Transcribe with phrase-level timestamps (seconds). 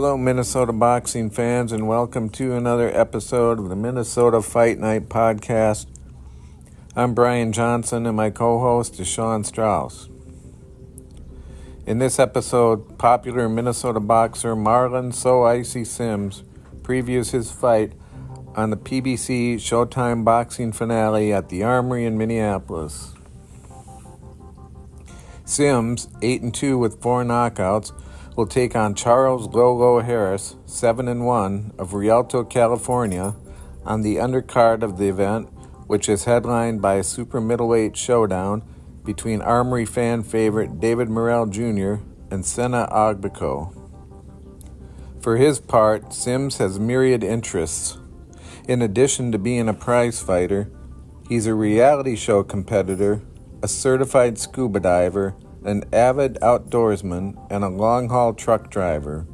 [0.00, 5.84] Hello, Minnesota boxing fans, and welcome to another episode of the Minnesota Fight Night podcast.
[6.96, 10.08] I'm Brian Johnson, and my co host is Sean Strauss.
[11.84, 16.44] In this episode, popular Minnesota boxer Marlin So Icey Sims
[16.80, 17.92] previews his fight
[18.56, 23.12] on the PBC Showtime boxing finale at the Armory in Minneapolis.
[25.44, 27.92] Sims, 8 and 2 with 4 knockouts,
[28.36, 33.34] will take on Charles Lo Lo Harris, 7 and 1 of Rialto, California,
[33.84, 35.48] on the undercard of the event,
[35.86, 38.62] which is headlined by a super middleweight showdown
[39.04, 41.94] between Armory fan favorite David Morrell Jr.
[42.30, 43.76] and Sena Agbeko.
[45.20, 47.98] For his part, Sims has myriad interests.
[48.68, 50.70] In addition to being a prize fighter,
[51.28, 53.20] he's a reality show competitor,
[53.62, 59.26] a certified scuba diver, an avid outdoorsman, and a long haul truck driver.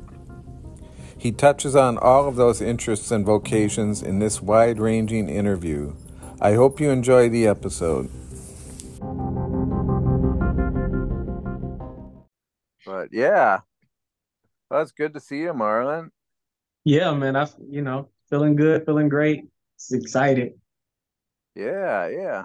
[1.19, 5.94] He touches on all of those interests and vocations in this wide ranging interview.
[6.41, 8.10] I hope you enjoy the episode.
[12.84, 13.60] But yeah,
[14.70, 16.10] well, it's good to see you, Marlin.
[16.84, 17.36] Yeah, man.
[17.36, 19.47] I, you know, feeling good, feeling great.
[19.77, 20.54] It's excited.
[21.54, 22.44] Yeah, yeah.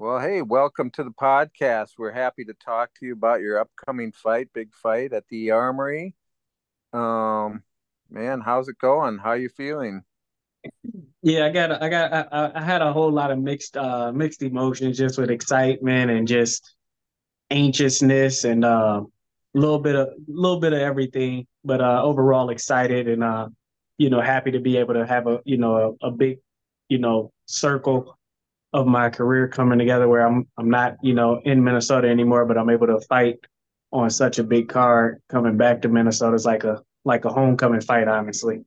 [0.00, 1.90] Well, hey, welcome to the podcast.
[1.98, 6.14] We're happy to talk to you about your upcoming fight, big fight at the Armory.
[6.94, 7.62] Um,
[8.08, 9.18] man, how's it going?
[9.18, 10.00] How you feeling?
[11.20, 14.42] Yeah, I got, I got, I, I had a whole lot of mixed, uh, mixed
[14.42, 16.74] emotions, just with excitement and just
[17.50, 21.46] anxiousness and uh, a little bit of, little bit of everything.
[21.62, 23.48] But uh, overall, excited and uh,
[23.98, 26.38] you know, happy to be able to have a, you know, a, a big,
[26.88, 28.16] you know, circle
[28.72, 32.56] of my career coming together where I'm I'm not, you know, in Minnesota anymore, but
[32.56, 33.36] I'm able to fight
[33.92, 37.80] on such a big card coming back to Minnesota is like a like a homecoming
[37.80, 38.64] fight, honestly.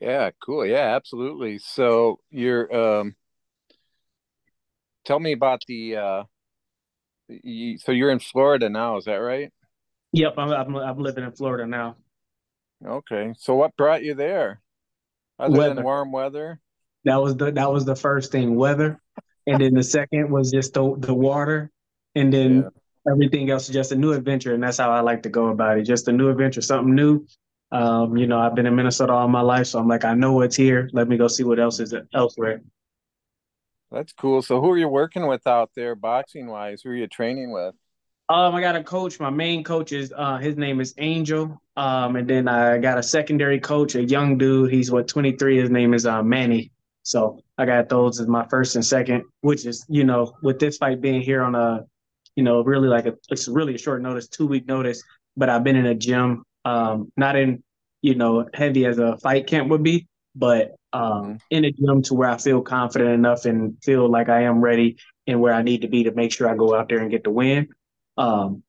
[0.00, 0.66] Yeah, cool.
[0.66, 1.58] Yeah, absolutely.
[1.58, 3.16] So you're um
[5.04, 6.24] tell me about the uh
[7.28, 9.52] you, so you're in Florida now, is that right?
[10.12, 11.96] Yep, I'm, I'm I'm living in Florida now.
[12.84, 13.34] Okay.
[13.38, 14.60] So what brought you there?
[15.38, 15.74] Other weather.
[15.74, 16.60] than warm weather?
[17.08, 19.00] That was the that was the first thing, weather.
[19.46, 21.70] And then the second was just the the water.
[22.14, 23.12] And then yeah.
[23.12, 24.52] everything else is just a new adventure.
[24.52, 25.84] And that's how I like to go about it.
[25.84, 27.26] Just a new adventure, something new.
[27.72, 30.34] Um, you know, I've been in Minnesota all my life, so I'm like, I know
[30.34, 30.90] what's here.
[30.92, 32.62] Let me go see what else is elsewhere.
[33.90, 34.42] That's cool.
[34.42, 36.82] So who are you working with out there boxing wise?
[36.82, 37.74] Who are you training with?
[38.28, 39.18] Um, I got a coach.
[39.18, 41.60] My main coach is uh his name is Angel.
[41.76, 44.70] Um, and then I got a secondary coach, a young dude.
[44.70, 45.58] He's what 23.
[45.58, 46.70] His name is uh Manny.
[47.02, 50.76] So I got those as my first and second, which is, you know, with this
[50.76, 51.84] fight being here on a,
[52.36, 55.02] you know, really like a it's really a short notice, two week notice.
[55.36, 57.62] But I've been in a gym, um, not in,
[58.02, 61.36] you know, heavy as a fight camp would be, but um, mm-hmm.
[61.50, 64.98] in a gym to where I feel confident enough and feel like I am ready
[65.26, 67.24] and where I need to be to make sure I go out there and get
[67.24, 67.68] the win.
[68.16, 68.62] Um,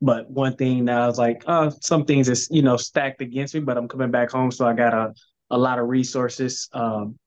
[0.00, 3.54] but one thing that I was like, uh, some things is you know stacked against
[3.54, 5.14] me, but I'm coming back home, so I got a
[5.50, 6.68] a lot of resources.
[6.72, 7.18] Um,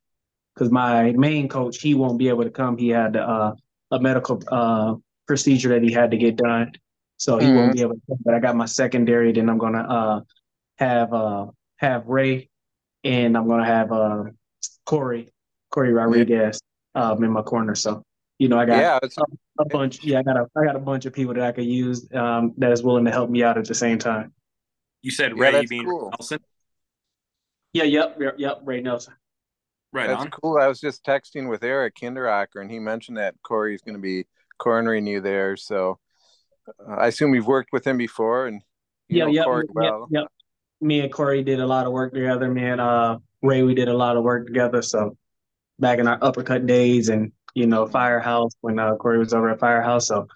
[0.53, 2.77] because my main coach he won't be able to come.
[2.77, 3.53] He had uh,
[3.91, 4.95] a medical uh,
[5.27, 6.71] procedure that he had to get done,
[7.17, 7.55] so he mm-hmm.
[7.55, 8.01] won't be able to.
[8.09, 8.19] Come.
[8.23, 9.31] But I got my secondary.
[9.31, 10.21] Then I'm gonna uh,
[10.77, 11.47] have uh,
[11.77, 12.49] have Ray,
[13.03, 14.23] and I'm gonna have uh,
[14.85, 15.29] Corey
[15.71, 16.61] Corey Rodriguez
[16.95, 17.75] um, in my corner.
[17.75, 18.03] So
[18.39, 20.03] you know I got yeah, a, a, bunch.
[20.03, 22.53] Yeah, I got a I got a bunch of people that I could use um,
[22.57, 24.33] that is willing to help me out at the same time.
[25.01, 26.09] You said Ray, yeah, you mean cool.
[26.11, 26.39] Nelson?
[27.73, 29.13] Yeah, yep, yep, yep, Ray Nelson.
[29.93, 30.31] Right That's on.
[30.31, 30.57] cool.
[30.57, 34.25] I was just texting with Eric Hinderaker, and he mentioned that Corey's going to be
[34.57, 35.57] cornering you there.
[35.57, 35.99] So
[36.67, 38.61] uh, I assume you've worked with him before, and
[39.09, 40.07] yeah, yeah, Corey well.
[40.09, 40.23] Yeah,
[40.79, 42.49] Me and Corey did a lot of work together.
[42.49, 44.81] Me and uh, Ray, we did a lot of work together.
[44.81, 45.17] So
[45.77, 49.59] back in our uppercut days, and you know, Firehouse when uh, Corey was over at
[49.59, 50.27] Firehouse, so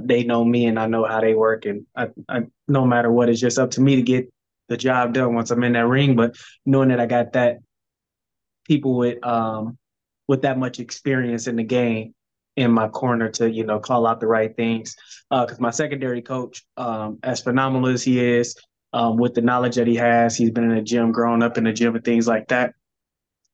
[0.00, 3.28] they know me, and I know how they work, and I, I no matter what,
[3.28, 4.32] it's just up to me to get
[4.68, 6.16] the job done once I'm in that ring.
[6.16, 7.58] But knowing that I got that
[8.64, 9.78] people with um
[10.28, 12.14] with that much experience in the game
[12.56, 14.96] in my corner to you know call out the right things.
[15.30, 18.56] Because uh, my secondary coach um, as phenomenal as he is
[18.92, 21.64] um, with the knowledge that he has he's been in the gym growing up in
[21.64, 22.74] the gym and things like that.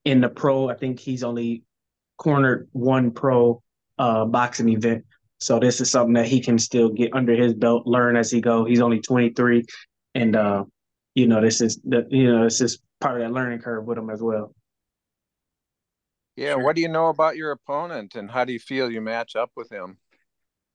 [0.05, 1.63] In the pro i think he's only
[2.17, 3.63] cornered one pro
[3.99, 5.05] uh, boxing event.
[5.41, 8.41] So this is something that he can still get under his belt learn as he
[8.41, 8.65] go.
[8.65, 9.65] He's only 23
[10.15, 10.65] and uh,
[11.15, 13.99] you know this is the you know this is part of that learning curve with
[13.99, 14.55] him as well
[16.39, 16.65] yeah, sure.
[16.65, 19.51] what do you know about your opponent, and how do you feel you match up
[19.57, 19.99] with him?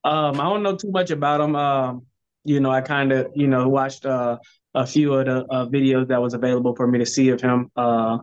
[0.03, 1.55] Um, I don't know too much about him.
[1.55, 2.05] Um,
[2.43, 4.37] you know, I kind of, you know, watched uh,
[4.73, 7.71] a few of the uh, videos that was available for me to see of him.
[7.75, 8.17] Uh,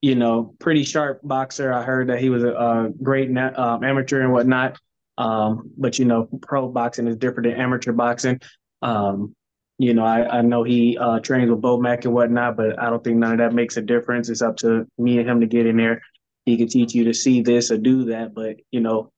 [0.00, 1.72] you know, pretty sharp boxer.
[1.72, 4.78] I heard that he was a, a great na- um, amateur and whatnot.
[5.18, 8.40] Um, but you know, pro boxing is different than amateur boxing.
[8.82, 9.36] Um,
[9.78, 13.02] you know, I, I know he uh, trains with Bomac and whatnot, but I don't
[13.04, 14.28] think none of that makes a difference.
[14.28, 16.02] It's up to me and him to get in there.
[16.50, 19.12] He can teach you to see this or do that, but you know,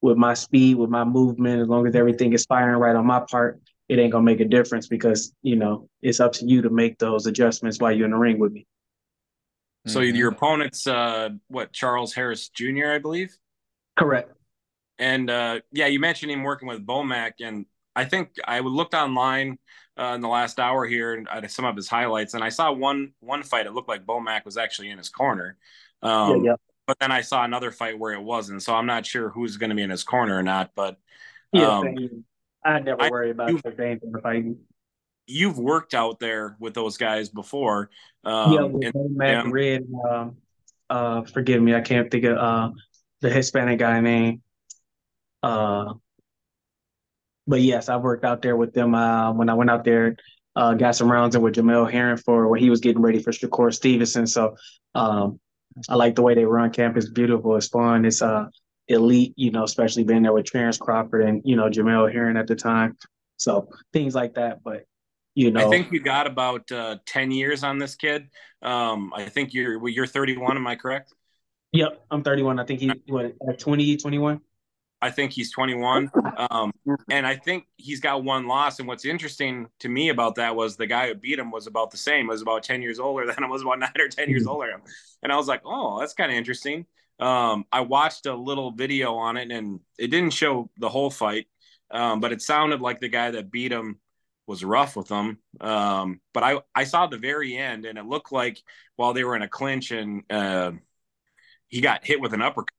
[0.00, 3.20] with my speed, with my movement, as long as everything is firing right on my
[3.20, 6.70] part, it ain't gonna make a difference because you know it's up to you to
[6.70, 8.66] make those adjustments while you're in the ring with me.
[9.86, 10.16] So mm-hmm.
[10.16, 12.92] your opponent's uh, what Charles Harris Jr.
[12.92, 13.36] I believe.
[13.98, 14.32] Correct.
[14.98, 17.66] And uh, yeah, you mentioned him working with Bomac, and
[17.96, 19.58] I think I looked online
[19.98, 23.12] uh, in the last hour here at some of his highlights, and I saw one
[23.20, 23.66] one fight.
[23.66, 25.56] It looked like Bomac was actually in his corner.
[26.02, 26.54] Um, yeah, yeah.
[26.90, 29.70] But then I saw another fight where it wasn't, so I'm not sure who's going
[29.70, 30.72] to be in his corner or not.
[30.74, 30.96] But
[31.54, 32.08] um, yeah,
[32.64, 34.58] I never worry about the danger fighting.
[35.28, 37.90] You've worked out there with those guys before.
[38.24, 39.86] Um, yeah, with Matt Red.
[40.04, 40.30] Uh,
[40.90, 42.70] uh, forgive me, I can't think of uh,
[43.20, 44.42] the Hispanic guy name.
[45.44, 45.94] Uh,
[47.46, 50.16] but yes, I worked out there with them uh, when I went out there.
[50.56, 53.30] Uh, got some rounds in with Jamel Herring for when he was getting ready for
[53.30, 54.26] Shakur Stevenson.
[54.26, 54.56] So
[54.96, 55.38] um,
[55.88, 56.96] I like the way they run camp.
[56.96, 57.56] It's beautiful.
[57.56, 58.04] It's fun.
[58.04, 58.46] It's uh
[58.90, 62.46] elite, you know, especially being there with Terence Crawford and, you know, Jamel Herring at
[62.46, 62.96] the time.
[63.36, 64.62] So things like that.
[64.62, 64.84] But,
[65.34, 65.66] you know.
[65.66, 68.28] I think you got about uh, 10 years on this kid.
[68.62, 70.56] Um, I think you're, you're 31.
[70.56, 71.14] Am I correct?
[71.72, 72.04] Yep.
[72.10, 72.58] I'm 31.
[72.58, 74.40] I think he, what, 20, 21?
[75.02, 76.10] I think he's 21.
[76.50, 76.72] Um,
[77.10, 78.78] and I think he's got one loss.
[78.78, 81.90] And what's interesting to me about that was the guy who beat him was about
[81.90, 84.44] the same, was about 10 years older than him, was about nine or 10 years
[84.44, 84.50] hmm.
[84.50, 84.80] older.
[85.22, 86.86] And I was like, oh, that's kind of interesting.
[87.18, 91.46] Um, I watched a little video on it and it didn't show the whole fight,
[91.90, 94.00] um, but it sounded like the guy that beat him
[94.46, 95.38] was rough with him.
[95.60, 98.58] Um, but I, I saw the very end and it looked like
[98.96, 100.72] while they were in a clinch and uh,
[101.68, 102.74] he got hit with an uppercut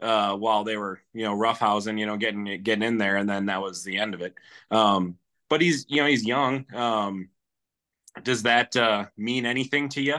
[0.00, 3.46] uh, while they were, you know, roughhousing, you know, getting getting in there, and then
[3.46, 4.34] that was the end of it.
[4.70, 5.16] Um,
[5.48, 6.66] but he's, you know, he's young.
[6.74, 7.28] Um,
[8.22, 10.16] does that uh, mean anything to you?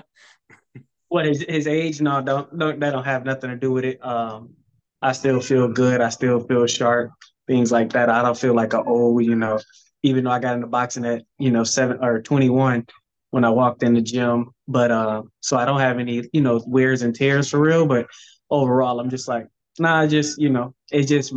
[1.09, 2.01] What his his age?
[2.01, 4.03] No, don't don't that don't have nothing to do with it.
[4.05, 4.55] Um,
[5.01, 6.01] I still feel good.
[6.01, 7.11] I still feel sharp.
[7.47, 8.09] Things like that.
[8.09, 9.59] I don't feel like a old, you know.
[10.03, 12.85] Even though I got into boxing at you know seven or twenty one
[13.31, 16.61] when I walked in the gym, but uh, so I don't have any you know
[16.67, 17.85] wears and tears for real.
[17.85, 18.07] But
[18.49, 19.47] overall, I'm just like
[19.79, 21.33] nah, just you know, it's just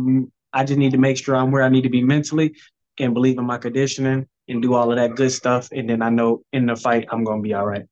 [0.53, 2.55] I just need to make sure I'm where I need to be mentally
[2.99, 6.09] and believe in my conditioning and do all of that good stuff, and then I
[6.09, 7.85] know in the fight I'm gonna be all right.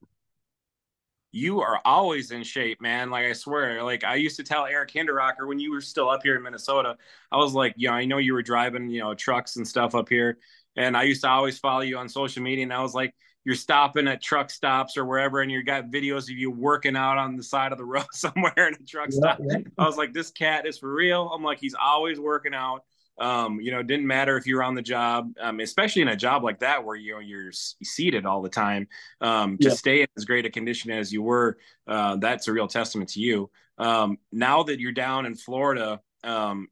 [1.32, 3.12] You are always in shape, man.
[3.12, 6.22] Like I swear, like I used to tell Eric Hinderaker when you were still up
[6.24, 6.98] here in Minnesota,
[7.32, 9.94] I was like, you know, I know you were driving, you know, trucks and stuff
[9.94, 10.40] up here,
[10.76, 13.14] and I used to always follow you on social media, and I was like,
[13.46, 17.18] you're stopping at truck stops or wherever and you got videos of you working out
[17.18, 19.40] on the side of the road somewhere in a truck yeah, stop.
[19.42, 19.58] Yeah.
[19.78, 21.32] I was like, this cat is for real.
[21.34, 22.84] I'm like, he's always working out.
[23.20, 26.16] Um, you know, it didn't matter if you're on the job, um, especially in a
[26.16, 28.88] job like that where you know you're seated all the time.
[29.20, 29.74] Um, to yeah.
[29.74, 33.20] stay in as great a condition as you were, uh, that's a real testament to
[33.20, 33.50] you.
[33.78, 36.70] Um, now that you're down in Florida, um,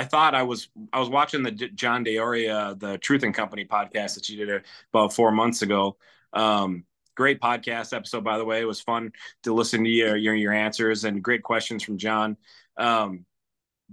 [0.00, 3.66] I thought I was I was watching the D- John DeOria the Truth and Company
[3.66, 4.64] podcast that you did
[4.94, 5.98] about four months ago.
[6.32, 8.62] Um, great podcast episode, by the way.
[8.62, 12.38] It was fun to listen to your your, your answers and great questions from John.
[12.78, 13.26] Um,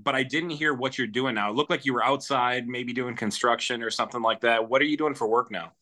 [0.02, 1.50] but I didn't hear what you're doing now.
[1.50, 4.70] It looked like you were outside, maybe doing construction or something like that.
[4.70, 5.74] What are you doing for work now?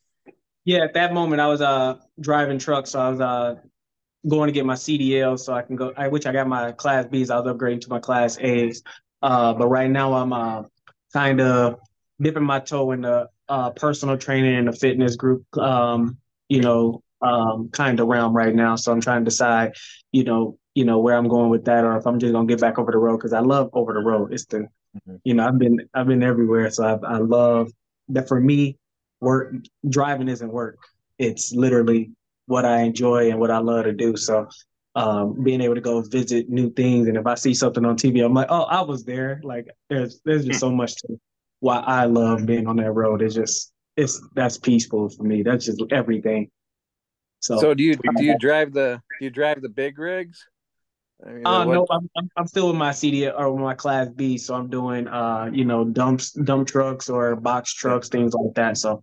[0.64, 3.56] Yeah, at that moment I was uh driving trucks, so I was uh
[4.28, 5.94] going to get my CDL so I can go.
[5.96, 7.30] I which I got my class B's.
[7.30, 8.82] I was upgrading to my class A's.
[9.22, 10.64] Uh, but right now I'm uh,
[11.14, 11.80] kind of
[12.22, 16.18] dipping my toe in the uh, personal training and the fitness group, um,
[16.50, 18.76] you know, um, kind of realm right now.
[18.76, 19.74] So I'm trying to decide,
[20.12, 22.60] you know, you know where I'm going with that, or if I'm just gonna get
[22.60, 24.34] back over the road because I love over the road.
[24.34, 25.16] It's the, mm-hmm.
[25.24, 27.72] you know, I've been I've been everywhere, so I, I love
[28.10, 28.28] that.
[28.28, 28.78] For me,
[29.22, 29.54] work
[29.88, 30.78] driving isn't work.
[31.18, 32.12] It's literally
[32.48, 34.18] what I enjoy and what I love to do.
[34.18, 34.50] So
[34.96, 37.08] um, being able to go visit new things.
[37.08, 39.42] And if I see something on TV, I'm like, oh, I was there.
[39.44, 41.20] Like there's there's just so much to
[41.60, 43.22] why I love being on that road.
[43.22, 45.44] It's just it's that's peaceful for me.
[45.44, 46.50] That's just everything.
[47.40, 50.48] So, so do you do you drive the do you drive the big rigs?
[51.26, 54.54] I mean, uh, no, I'm, I'm still with my CD or my class B, so
[54.54, 58.78] I'm doing uh, you know, dumps dump trucks or box trucks, things like that.
[58.78, 59.02] So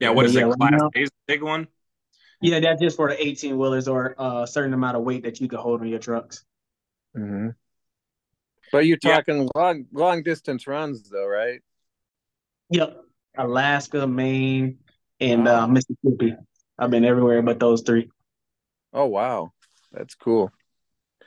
[0.00, 0.56] yeah, what is yeah, it?
[0.56, 1.68] Class right A, big one.
[2.44, 5.48] Yeah, that's just for the 18 wheelers or a certain amount of weight that you
[5.48, 6.44] can hold on your trucks.
[7.16, 7.48] Mm-hmm.
[8.70, 9.48] But you're talking yeah.
[9.54, 11.62] long long distance runs though, right?
[12.68, 13.00] Yep.
[13.38, 14.78] Alaska, Maine,
[15.20, 15.62] and wow.
[15.62, 16.34] uh, Mississippi.
[16.78, 18.10] I've been everywhere but those three.
[18.92, 19.52] Oh wow,
[19.90, 20.52] that's cool.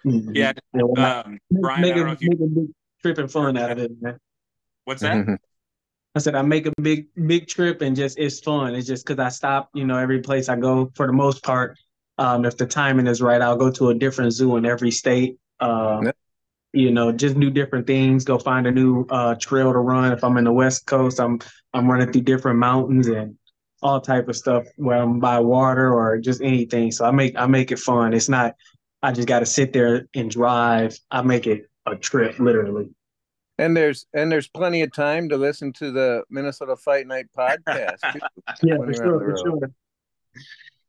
[0.05, 0.35] Mm-hmm.
[0.35, 0.53] Yeah,
[0.97, 2.29] um, Brian, make, a, you...
[2.29, 2.67] make a big
[3.01, 4.19] trip and fun out of it, man.
[4.85, 5.39] What's that?
[6.15, 8.75] I said I make a big big trip and just it's fun.
[8.75, 11.77] It's just because I stop, you know, every place I go for the most part.
[12.17, 15.37] Um, if the timing is right, I'll go to a different zoo in every state.
[15.59, 16.17] Uh, yep.
[16.73, 18.23] You know, just do different things.
[18.25, 20.11] Go find a new uh, trail to run.
[20.11, 21.39] If I'm in the West Coast, I'm
[21.73, 23.37] I'm running through different mountains and
[23.83, 26.91] all type of stuff where I'm by water or just anything.
[26.91, 28.13] So I make I make it fun.
[28.13, 28.55] It's not
[29.01, 30.97] I just got to sit there and drive.
[31.11, 32.89] I make it a trip, literally.
[33.59, 37.99] And there's and there's plenty of time to listen to the Minnesota Fight Night podcast.
[38.13, 38.19] Too,
[38.63, 39.71] yeah, for sure, for sure.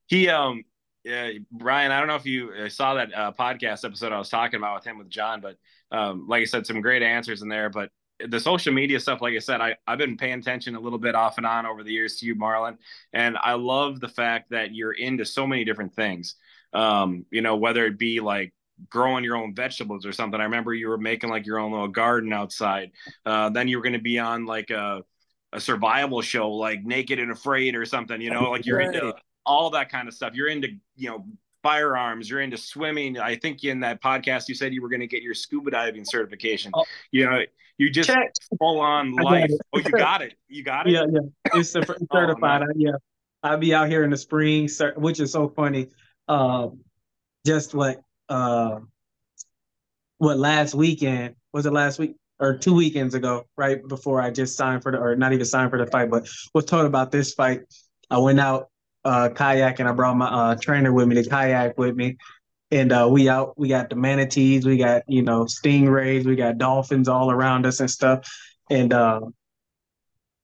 [0.06, 0.64] He um
[1.04, 4.28] yeah, Brian, I don't know if you uh, saw that uh, podcast episode I was
[4.28, 5.56] talking about with him with John, but
[5.90, 7.70] um, like I said, some great answers in there.
[7.70, 7.90] But
[8.26, 11.14] the social media stuff, like I said, I, I've been paying attention a little bit
[11.14, 12.78] off and on over the years to you, Marlin.
[13.12, 16.34] And I love the fact that you're into so many different things.
[16.72, 18.52] Um, you know, whether it be like
[18.90, 20.40] growing your own vegetables or something.
[20.40, 22.92] I remember you were making like your own little garden outside.
[23.24, 25.02] Uh, then you were going to be on like a,
[25.52, 28.20] a survival show, like Naked and Afraid or something.
[28.20, 28.94] You know, like you're right.
[28.94, 30.34] into all that kind of stuff.
[30.34, 31.26] You're into you know
[31.62, 32.30] firearms.
[32.30, 33.18] You're into swimming.
[33.18, 36.04] I think in that podcast you said you were going to get your scuba diving
[36.04, 36.70] certification.
[36.74, 36.84] Oh.
[37.10, 37.40] You know,
[37.78, 38.32] you just Check.
[38.58, 39.50] full on life.
[39.74, 40.34] Oh, you got it.
[40.48, 40.92] You got it.
[40.92, 41.20] Yeah, yeah.
[41.54, 41.70] It's
[42.12, 42.62] certified.
[42.62, 42.92] oh, yeah,
[43.42, 45.88] I'll be out here in the spring, which is so funny.
[46.26, 46.80] Um,
[47.46, 48.80] just what uh,
[50.18, 54.56] what last weekend was it last week or two weekends ago, right before I just
[54.56, 57.34] signed for the or not even signed for the fight, but was told about this
[57.34, 57.62] fight.
[58.10, 58.68] I went out
[59.04, 62.16] uh, kayak and I brought my uh, trainer with me to kayak with me.
[62.70, 66.58] And uh, we out, we got the manatees, we got, you know, stingrays, we got
[66.58, 68.30] dolphins all around us and stuff.
[68.70, 69.20] And uh,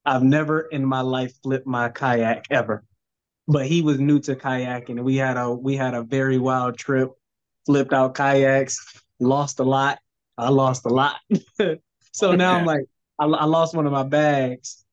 [0.06, 2.82] I've never in my life flipped my kayak ever.
[3.46, 7.10] But he was new to kayaking we had a we had a very wild trip
[7.66, 9.98] flipped out kayaks, lost a lot.
[10.36, 11.16] I lost a lot.
[12.12, 12.86] so now I'm like,
[13.18, 14.84] I, I, lost one of my bags,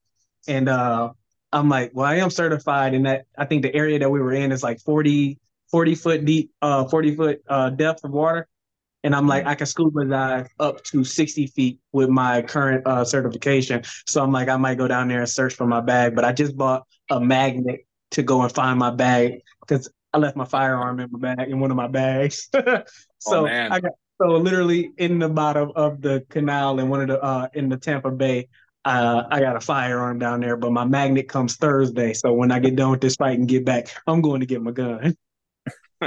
[0.48, 1.12] and uh,
[1.52, 3.26] I'm like, well, I am certified in that.
[3.38, 5.40] I think the area that we were in is like 40,
[5.72, 8.48] 40 foot deep, uh, 40 foot uh, depth of water.
[9.04, 13.04] And I'm like, I can scuba dive up to 60 feet with my current uh,
[13.04, 13.82] certification.
[14.08, 16.16] So I'm like, I might go down there and search for my bag.
[16.16, 20.36] But I just bought a magnet to go and find my bag because I left
[20.36, 22.50] my firearm in my bag in one of my bags.
[22.54, 22.86] so
[23.28, 23.92] oh, I got
[24.22, 27.78] so literally in the bottom of the canal in one of the uh in the
[27.78, 28.50] Tampa Bay,
[28.84, 32.14] uh, I got a firearm down there, but my magnet comes Thursday.
[32.14, 34.62] So when I get done with this fight and get back, I'm going to get
[34.62, 35.16] my gun.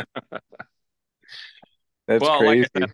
[2.06, 2.68] That's well, crazy.
[2.74, 2.90] Like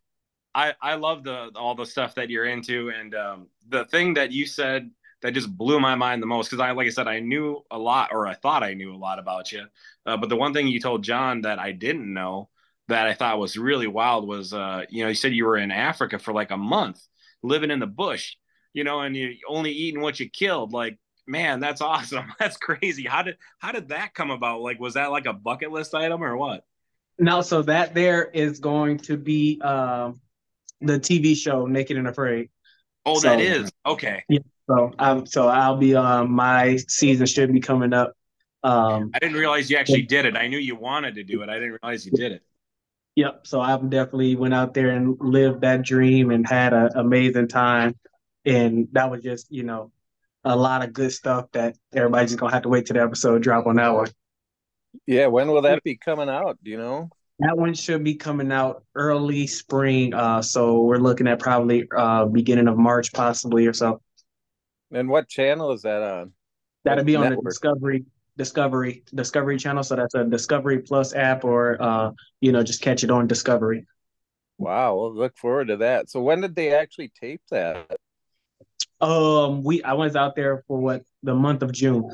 [0.54, 4.32] I, I love the all the stuff that you're into, and um, the thing that
[4.32, 4.90] you said
[5.22, 7.78] that just blew my mind the most because I, like I said, I knew a
[7.78, 9.64] lot, or I thought I knew a lot about you.
[10.06, 12.48] Uh, but the one thing you told John that I didn't know
[12.88, 15.70] that I thought was really wild was, uh, you know, you said you were in
[15.70, 17.00] Africa for like a month,
[17.42, 18.36] living in the bush,
[18.72, 20.72] you know, and you only eating what you killed.
[20.72, 22.32] Like, man, that's awesome.
[22.38, 23.04] That's crazy.
[23.04, 24.62] How did how did that come about?
[24.62, 26.64] Like, was that like a bucket list item or what?
[27.18, 30.12] No, so that there is going to be uh,
[30.80, 32.48] the TV show Naked and Afraid.
[33.04, 34.24] Oh, so, that is okay.
[34.28, 38.12] Yeah, so um, so I'll be um, my season should be coming up.
[38.62, 40.36] Um, I didn't realize you actually did it.
[40.36, 41.48] I knew you wanted to do it.
[41.48, 42.42] I didn't realize you did it.
[43.16, 43.48] Yep.
[43.48, 47.98] So I definitely went out there and lived that dream and had an amazing time,
[48.44, 49.90] and that was just you know
[50.44, 53.42] a lot of good stuff that everybody's just gonna have to wait till the episode
[53.42, 54.08] drop on that one.
[55.04, 56.58] Yeah, when will that be coming out?
[56.62, 57.10] Do you know?
[57.40, 60.14] That one should be coming out early spring.
[60.14, 64.00] Uh, so we're looking at probably uh beginning of March, possibly or so.
[64.92, 66.32] And what channel is that on?
[66.84, 67.44] That'll be on network?
[67.44, 68.04] the Discovery
[68.36, 69.82] Discovery Discovery channel.
[69.82, 73.86] So that's a Discovery Plus app, or uh, you know, just catch it on Discovery.
[74.58, 76.10] Wow, we'll look forward to that.
[76.10, 77.90] So when did they actually tape that?
[79.00, 82.10] Um, we I was out there for what the month of June.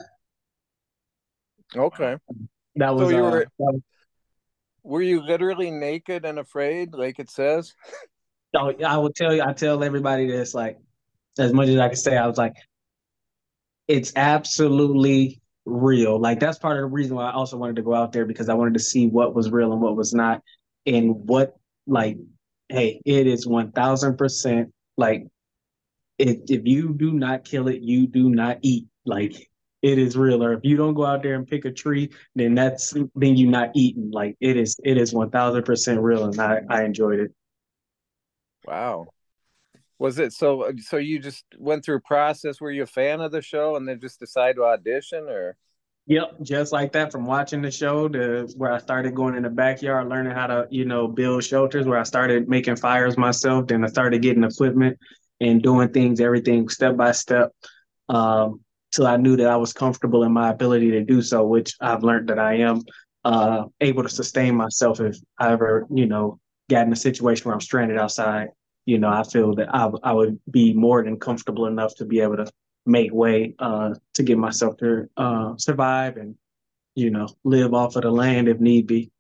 [1.75, 2.17] Okay.
[2.77, 3.09] That was.
[3.09, 3.81] So you uh, were, was,
[4.83, 7.75] were you literally naked and afraid, like it says?
[8.55, 9.43] Oh, I will tell you.
[9.43, 10.55] I tell everybody this.
[10.55, 10.79] Like,
[11.39, 12.55] as much as I could say, I was like,
[13.89, 16.21] it's absolutely real.
[16.21, 18.49] Like that's part of the reason why I also wanted to go out there because
[18.49, 20.43] I wanted to see what was real and what was not,
[20.87, 22.17] and what like,
[22.69, 25.27] hey, it is one thousand percent like,
[26.19, 28.87] if if you do not kill it, you do not eat.
[29.05, 29.49] Like
[29.83, 30.43] it is real.
[30.43, 33.51] Or if you don't go out there and pick a tree, then that's then you're
[33.51, 34.11] not eating.
[34.11, 37.33] Like it is, it is one thousand percent real, and I I enjoyed it.
[38.67, 39.07] Wow.
[39.99, 40.71] Was it so?
[40.81, 42.61] So you just went through a process.
[42.61, 45.57] Were you a fan of the show, and then just decided to audition, or?
[46.07, 47.11] Yep, just like that.
[47.11, 50.67] From watching the show to where I started going in the backyard, learning how to,
[50.71, 51.87] you know, build shelters.
[51.87, 53.67] Where I started making fires myself.
[53.67, 54.99] Then I started getting equipment
[55.41, 57.53] and doing things, everything step by step,
[58.09, 58.61] um,
[58.93, 61.47] till I knew that I was comfortable in my ability to do so.
[61.47, 62.83] Which I've learned that I am
[63.25, 66.39] uh, able to sustain myself if I ever, you know,
[66.69, 68.49] got in a situation where I'm stranded outside
[68.87, 72.21] you know, I feel that I, I would be more than comfortable enough to be
[72.21, 72.47] able to
[72.87, 76.37] make way uh, to get myself to uh, survive and,
[76.95, 79.11] you know, live off of the land if need be.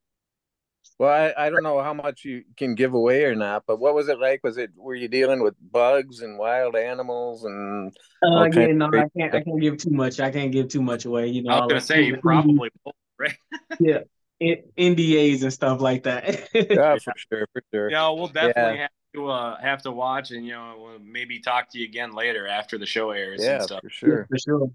[0.99, 3.95] Well, I, I don't know how much you can give away or not, but what
[3.95, 4.43] was it like?
[4.43, 7.95] Was it were you dealing with bugs and wild animals and?
[8.23, 9.35] Uh, yeah, no, I can't.
[9.35, 10.21] I can't give too much.
[10.21, 11.27] I can't give too much away.
[11.27, 12.71] You know, I was gonna say you probably
[13.19, 13.37] right.
[13.79, 13.99] yeah,
[14.41, 16.49] NDAs and stuff like that.
[16.55, 17.91] yeah, for sure, for sure.
[17.91, 18.83] Yeah, we'll definitely yeah.
[18.83, 22.13] have to uh, have to watch and you know we'll maybe talk to you again
[22.13, 23.43] later after the show airs.
[23.43, 24.71] Yeah, for sure, yeah, for sure.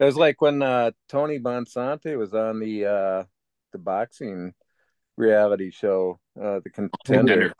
[0.00, 3.24] It was like when uh, Tony Bonsante was on the uh,
[3.72, 4.52] the boxing
[5.16, 7.52] reality show, uh, the contender.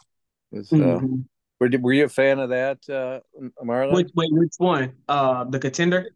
[0.50, 1.20] Was, uh, mm-hmm.
[1.60, 3.20] were, were you a fan of that, uh,
[3.62, 3.94] Marlin?
[3.94, 4.94] Which, wait, which one?
[5.08, 6.10] Uh, the contender.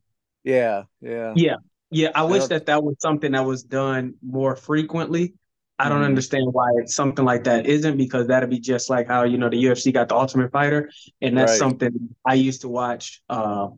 [0.45, 1.57] Yeah, yeah, yeah,
[1.91, 2.11] yeah.
[2.15, 5.35] I, I wish that that was something that was done more frequently.
[5.79, 6.07] I don't mm-hmm.
[6.07, 9.63] understand why something like that isn't because that'd be just like how you know the
[9.63, 10.91] UFC got the Ultimate Fighter,
[11.21, 11.59] and that's right.
[11.59, 13.69] something I used to watch uh,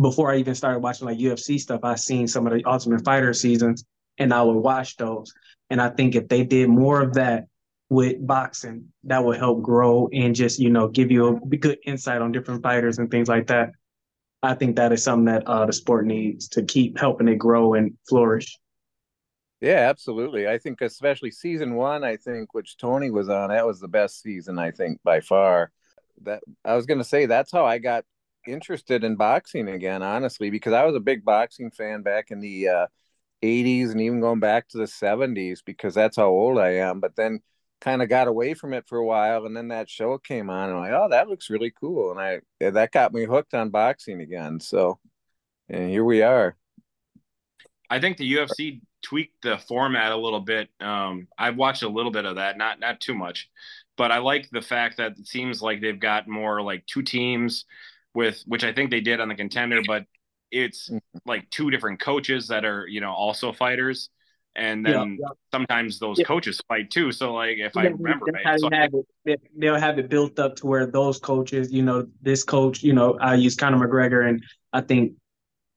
[0.00, 1.80] before I even started watching like UFC stuff.
[1.82, 3.84] I seen some of the Ultimate Fighter seasons,
[4.18, 5.34] and I would watch those.
[5.70, 7.46] And I think if they did more of that
[7.90, 12.22] with boxing, that would help grow and just you know give you a good insight
[12.22, 13.70] on different fighters and things like that.
[14.40, 17.74] I think that is something that uh, the sport needs to keep helping it grow
[17.74, 18.56] and flourish.
[19.60, 20.46] Yeah, absolutely.
[20.46, 24.22] I think especially season one, I think which Tony was on, that was the best
[24.22, 25.72] season I think by far.
[26.22, 28.04] That I was going to say that's how I got
[28.46, 32.68] interested in boxing again, honestly, because I was a big boxing fan back in the
[32.68, 32.86] uh,
[33.42, 37.00] 80s and even going back to the 70s because that's how old I am.
[37.00, 37.40] But then
[37.80, 40.68] kind of got away from it for a while, and then that show came on,
[40.68, 42.40] and I'm like, oh, that looks really cool, and I
[42.70, 44.60] that got me hooked on boxing again.
[44.60, 44.98] So,
[45.68, 46.56] and here we are.
[47.90, 50.68] I think the UFC tweaked the format a little bit.
[50.80, 53.48] Um, I've watched a little bit of that, not not too much,
[53.96, 57.64] but I like the fact that it seems like they've got more like two teams
[58.14, 60.04] with which I think they did on the contender, but
[60.50, 61.18] it's mm-hmm.
[61.26, 64.10] like two different coaches that are you know also fighters
[64.58, 65.28] and then yeah, yeah.
[65.52, 66.24] sometimes those yeah.
[66.24, 67.12] coaches fight too.
[67.12, 68.90] So like if I remember right, so have
[69.24, 72.92] it, they'll have it built up to where those coaches, you know, this coach, you
[72.92, 75.12] know, I use Conor McGregor and I think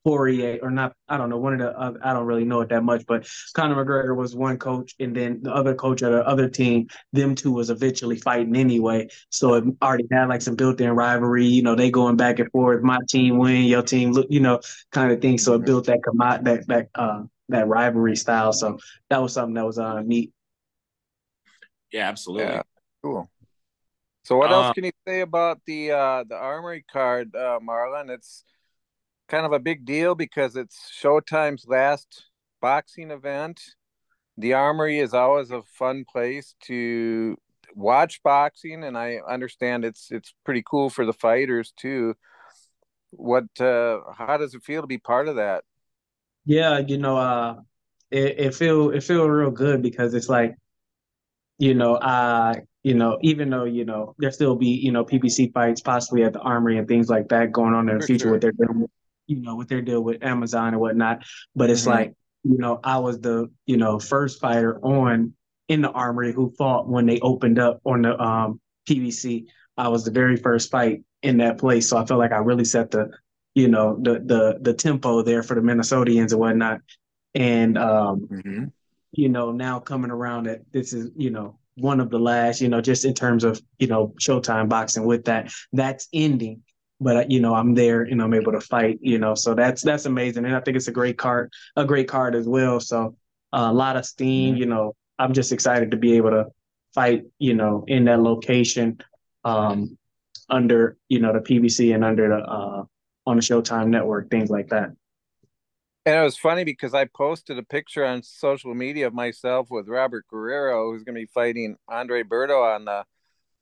[0.03, 2.69] Poirier or not, I don't know, one of the, uh, I don't really know it
[2.69, 6.25] that much, but Conor McGregor was one coach, and then the other coach of the
[6.25, 9.07] other team, them two was eventually fighting anyway.
[9.29, 12.49] So it already had like some built in rivalry, you know, they going back and
[12.51, 14.59] forth, my team win, your team, look, you know,
[14.91, 15.37] kind of thing.
[15.37, 15.99] So it built that,
[16.43, 18.53] that, that, uh, that rivalry style.
[18.53, 20.31] So that was something that was uh, neat.
[21.91, 22.53] Yeah, absolutely.
[22.53, 22.61] Yeah,
[23.03, 23.29] cool.
[24.23, 28.09] So what else uh, can you say about the uh the armory card, uh Marlin?
[28.09, 28.45] It's
[29.31, 32.25] kind of a big deal because it's Showtime's last
[32.61, 33.61] boxing event.
[34.37, 37.37] The Armory is always a fun place to
[37.73, 42.15] watch boxing, and I understand it's it's pretty cool for the fighters too.
[43.11, 43.45] What?
[43.59, 45.63] Uh, how does it feel to be part of that?
[46.43, 47.55] Yeah, you know, uh,
[48.09, 50.55] it it feel it feel real good because it's like,
[51.57, 55.53] you know, I you know, even though you know there still be you know PBC
[55.53, 58.23] fights possibly at the Armory and things like that going on in the for future
[58.23, 58.31] sure.
[58.33, 58.53] with their
[59.31, 61.23] you know, with their deal with Amazon and whatnot.
[61.55, 61.89] But it's mm-hmm.
[61.89, 62.13] like,
[62.43, 65.33] you know, I was the, you know, first fighter on
[65.67, 69.45] in the armory who fought when they opened up on the um PBC.
[69.77, 71.87] I was the very first fight in that place.
[71.89, 73.09] So I felt like I really set the,
[73.55, 76.81] you know, the the the tempo there for the Minnesotians and whatnot.
[77.33, 78.65] And um, mm-hmm.
[79.13, 82.67] you know, now coming around that this is, you know, one of the last, you
[82.67, 86.63] know, just in terms of, you know, Showtime boxing with that, that's ending
[87.01, 88.99] but you know I'm there and I'm able to fight.
[89.01, 92.07] You know, so that's that's amazing, and I think it's a great card, a great
[92.07, 92.79] card as well.
[92.79, 93.15] So
[93.51, 94.55] uh, a lot of steam.
[94.55, 96.45] You know, I'm just excited to be able to
[96.93, 97.23] fight.
[97.39, 98.99] You know, in that location,
[99.43, 99.97] um,
[100.49, 102.83] under you know the PBC and under the uh,
[103.25, 104.91] on the Showtime network, things like that.
[106.05, 109.87] And it was funny because I posted a picture on social media of myself with
[109.87, 113.05] Robert Guerrero, who's going to be fighting Andre Berto on the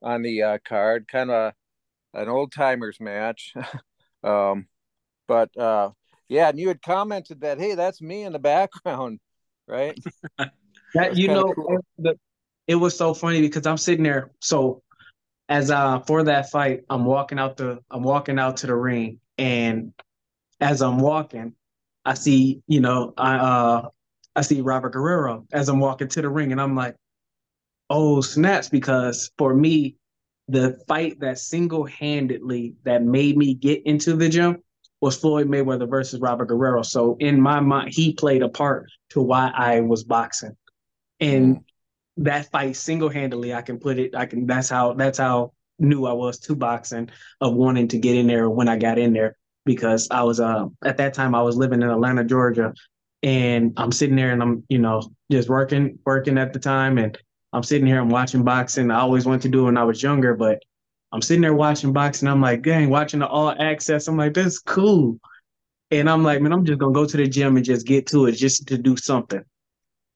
[0.02, 1.08] on the uh, card.
[1.08, 1.54] Kind of
[2.14, 3.54] an old timers match.
[4.24, 4.68] um,
[5.28, 5.92] but uh,
[6.28, 9.20] yeah, and you had commented that, hey, that's me in the background,
[9.68, 9.98] right?
[10.94, 11.80] that you know, cool.
[12.68, 14.32] it was so funny because I'm sitting there.
[14.42, 14.82] So
[15.50, 19.20] as uh for that fight, I'm walking out the I'm walking out to the ring,
[19.38, 19.94] and
[20.60, 21.54] as I'm walking,
[22.06, 23.90] I see you know I uh
[24.36, 26.96] I see Robert Guerrero as I'm walking to the ring, and I'm like,
[27.90, 28.70] oh snaps!
[28.70, 29.96] Because for me,
[30.50, 34.64] the fight that single handedly that made me get into the gym
[35.00, 36.82] was Floyd Mayweather versus Robert Guerrero.
[36.82, 40.56] So in my mind, he played a part to why I was boxing,
[41.20, 41.64] and mm
[42.18, 44.14] that fight single handedly, I can put it.
[44.14, 44.46] I can.
[44.46, 44.94] That's how.
[44.94, 47.10] That's how new I was to boxing
[47.40, 50.66] of wanting to get in there when I got in there because I was uh
[50.84, 52.74] at that time I was living in Atlanta, Georgia,
[53.24, 57.18] and I'm sitting there and I'm you know just working working at the time and
[57.54, 58.92] I'm sitting here I'm watching boxing.
[58.92, 60.62] I always wanted to do it when I was younger, but
[61.12, 62.28] I'm sitting there watching boxing.
[62.28, 64.08] I'm like, dang, watching the all access.
[64.08, 65.20] I'm like, that's cool.
[65.92, 68.28] And I'm like, man, I'm just gonna go to the gym and just get to
[68.28, 69.44] it, just to do something.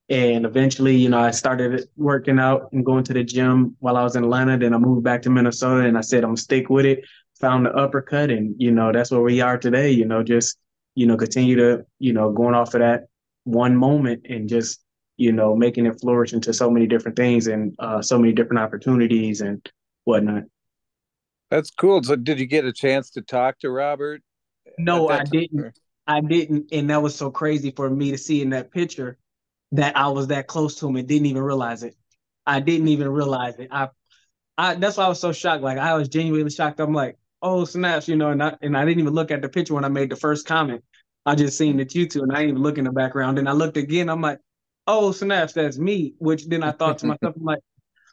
[0.08, 4.04] And eventually, you know, I started working out and going to the gym while I
[4.04, 4.58] was in Atlanta.
[4.58, 7.04] Then I moved back to Minnesota and I said, I'm stick with it.
[7.40, 9.90] Found the uppercut, and you know, that's where we are today.
[9.90, 10.56] You know, just
[10.94, 13.06] you know, continue to you know, going off of that
[13.42, 14.83] one moment and just
[15.16, 18.60] you know, making it flourish into so many different things and uh, so many different
[18.60, 19.64] opportunities and
[20.04, 20.44] whatnot.
[21.50, 22.02] That's cool.
[22.02, 24.22] So, did you get a chance to talk to Robert?
[24.78, 25.78] No, I didn't.
[26.06, 29.18] I didn't, and that was so crazy for me to see in that picture
[29.72, 31.96] that I was that close to him and didn't even realize it.
[32.46, 33.68] I didn't even realize it.
[33.70, 33.88] I,
[34.58, 35.62] I that's why I was so shocked.
[35.62, 36.80] Like I was genuinely shocked.
[36.80, 39.48] I'm like, oh snaps, you know, and I and I didn't even look at the
[39.48, 40.84] picture when I made the first comment.
[41.26, 43.38] I just seen it you two, and I didn't even look in the background.
[43.38, 44.10] And I looked again.
[44.10, 44.40] I'm like,
[44.86, 46.14] oh snaps, that's me.
[46.18, 47.60] Which then I thought to myself, I'm like,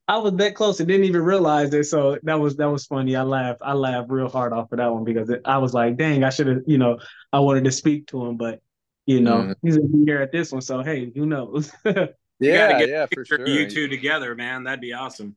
[0.08, 1.86] I was that close and didn't even realize it.
[1.86, 3.16] So that was that was funny.
[3.16, 3.62] I laughed.
[3.64, 6.30] I laughed real hard off of that one because it, I was like, dang, I
[6.30, 7.00] should have, you know,
[7.32, 8.62] I wanted to speak to him, but
[9.06, 9.56] you know, mm.
[9.62, 10.62] he's gonna be here at this one.
[10.62, 11.72] So hey, who knows?
[11.86, 13.48] yeah, yeah, for sure.
[13.48, 15.36] You two together, man, that'd be awesome.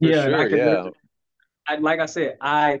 [0.00, 0.90] For yeah, sure, I yeah.
[1.66, 2.80] I, like I said, I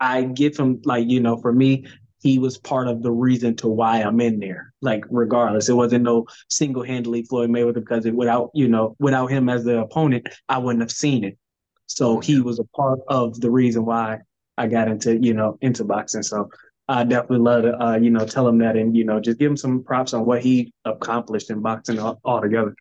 [0.00, 1.86] I get from like you know, for me,
[2.24, 4.72] he was part of the reason to why I'm in there.
[4.80, 9.26] Like regardless, it wasn't no single handedly Floyd Mayweather because it, without you know without
[9.26, 11.38] him as the opponent, I wouldn't have seen it.
[11.86, 14.20] So he was a part of the reason why
[14.56, 16.22] I got into you know into boxing.
[16.22, 16.48] So
[16.88, 19.50] I definitely love to, uh, you know, tell him that and, you know, just give
[19.50, 22.74] him some props on what he accomplished in boxing altogether.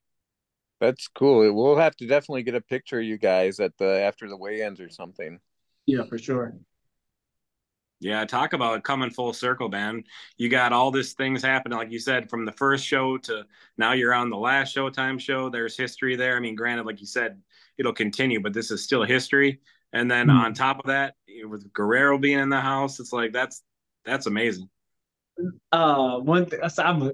[0.82, 1.50] That's cool.
[1.54, 4.82] We'll have to definitely get a picture of you guys at the after the weigh-ins
[4.82, 5.40] or something.
[5.86, 6.56] Yeah, for sure.
[8.04, 10.04] Yeah, talk about coming full circle, man.
[10.38, 13.46] You got all these things happening, like you said, from the first show to
[13.78, 15.50] now you're on the last Showtime show.
[15.50, 16.36] There's history there.
[16.36, 17.42] I mean, granted, like you said,
[17.78, 19.62] it'll continue, but this is still history.
[19.94, 20.38] And then mm-hmm.
[20.38, 23.64] on top of that, with Guerrero being in the house, it's like that's
[24.06, 24.70] that's amazing.
[25.72, 27.12] Uh, one thing I'm,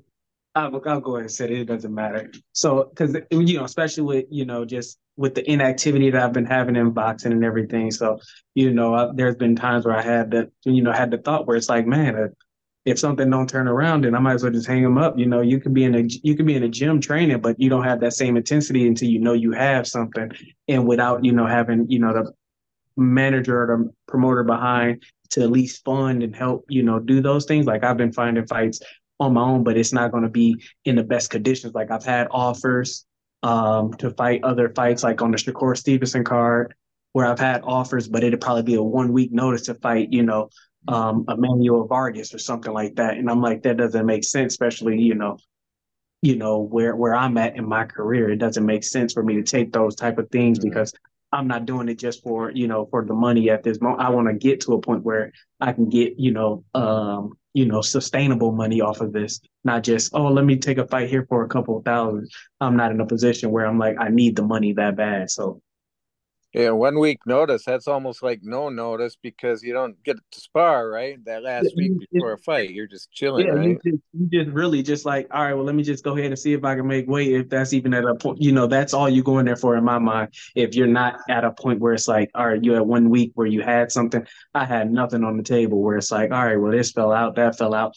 [0.56, 1.52] I'll, I'll go ahead and say it.
[1.52, 2.32] It doesn't matter.
[2.54, 6.46] So, because you know, especially with you know, just with the inactivity that I've been
[6.46, 7.92] having in boxing and everything.
[7.92, 8.20] So,
[8.56, 11.46] you know, I, there's been times where I had that, you know, had the thought
[11.46, 12.34] where it's like, man,
[12.86, 15.20] if something don't turn around, then I might as well just hang them up.
[15.20, 17.60] You know, you could be in a you could be in a gym training, but
[17.60, 20.32] you don't have that same intensity until you know you have something,
[20.70, 22.32] and without you know having you know the
[22.96, 27.44] manager or the promoter behind to at least fund and help, you know, do those
[27.44, 27.66] things.
[27.66, 28.80] Like I've been finding fights
[29.20, 31.76] on my own, but it's not going to be in the best conditions.
[31.76, 33.06] Like I've had offers
[33.44, 36.74] um, to fight other fights, like on the Shakur Stevenson card,
[37.14, 40.24] where I've had offers, but it'd probably be a one week notice to fight, you
[40.24, 40.50] know,
[40.88, 43.18] um, Emmanuel Vargas or something like that.
[43.18, 45.38] And I'm like, that doesn't make sense, especially, you know,
[46.22, 48.30] you know, where where I'm at in my career.
[48.30, 50.70] It doesn't make sense for me to take those type of things mm-hmm.
[50.70, 50.94] because
[51.32, 54.02] I'm not doing it just for, you know, for the money at this moment.
[54.02, 57.66] I want to get to a point where I can get, you know, um, you
[57.66, 61.26] know, sustainable money off of this, not just, oh, let me take a fight here
[61.28, 62.30] for a couple of thousand.
[62.62, 65.32] I'm not in a position where I'm like, I need the money that bad.
[65.32, 65.62] So
[66.52, 67.64] yeah, one week notice.
[67.64, 71.24] That's almost like no notice because you don't get to spar, right?
[71.26, 73.68] That last week before a fight, you're just chilling, yeah, right?
[73.84, 76.32] You just, you just really just like, all right, well, let me just go ahead
[76.32, 77.34] and see if I can make weight.
[77.34, 79.84] If that's even at a point, you know, that's all you going there for in
[79.84, 80.34] my mind.
[80.56, 83.32] If you're not at a point where it's like, all right, you had one week
[83.36, 86.58] where you had something, I had nothing on the table where it's like, all right,
[86.58, 87.96] well, this fell out, that fell out.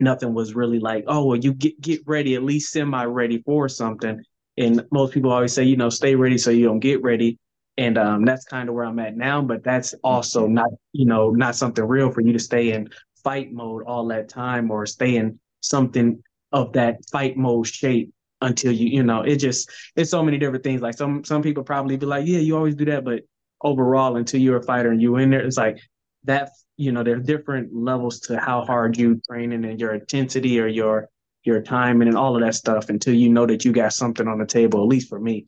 [0.00, 3.68] Nothing was really like, oh, well, you get get ready, at least semi ready for
[3.68, 4.24] something.
[4.58, 7.38] And most people always say, you know, stay ready so you don't get ready
[7.76, 9.42] and um, that's kind of where I'm at now.
[9.42, 12.88] But that's also not, you know, not something real for you to stay in
[13.22, 18.72] fight mode all that time or stay in something of that fight mode shape until
[18.72, 20.82] you, you know, it just it's so many different things.
[20.82, 23.22] Like some some people probably be like, yeah, you always do that, but
[23.62, 25.78] overall, until you're a fighter and you in there, it's like
[26.24, 26.50] that.
[26.78, 30.66] You know, there are different levels to how hard you training and your intensity or
[30.66, 31.08] your
[31.44, 34.38] your time and all of that stuff until you know that you got something on
[34.38, 34.82] the table.
[34.82, 35.46] At least for me,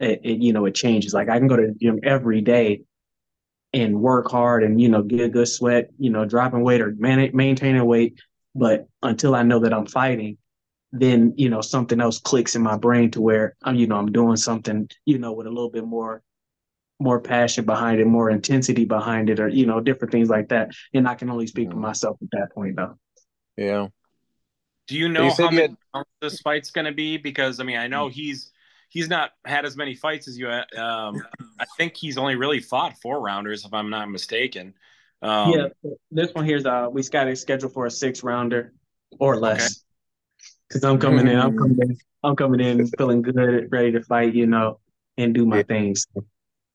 [0.00, 1.14] it, it, you know it changes.
[1.14, 2.82] Like I can go to the gym every day
[3.72, 6.94] and work hard and you know get a good sweat, you know, dropping weight or
[6.98, 8.20] man- maintaining weight,
[8.54, 10.38] but until I know that I'm fighting,
[10.92, 14.12] then you know something else clicks in my brain to where I'm you know I'm
[14.12, 16.22] doing something you know with a little bit more
[17.00, 20.70] more passion behind it, more intensity behind it, or you know different things like that.
[20.94, 21.82] And I can only speak for mm-hmm.
[21.82, 22.98] myself at that point though.
[23.56, 23.88] Yeah.
[24.86, 26.04] Do you know you how many had...
[26.22, 27.18] this fight's going to be?
[27.18, 28.50] Because I mean, I know he's
[28.88, 30.48] he's not had as many fights as you.
[30.48, 31.22] Um,
[31.60, 34.74] I think he's only really fought four rounders, if I'm not mistaken.
[35.20, 38.72] Um, yeah, this one here's uh we got it scheduled for a six rounder
[39.18, 39.82] or less.
[40.68, 44.34] Because I'm coming in, I'm coming in, I'm coming in feeling good, ready to fight,
[44.34, 44.78] you know,
[45.16, 45.62] and do my yeah.
[45.64, 46.06] things.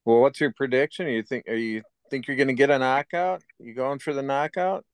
[0.05, 1.05] Well, what's your prediction?
[1.05, 3.43] Are you think are you think you're going to get a knockout?
[3.59, 4.85] You going for the knockout?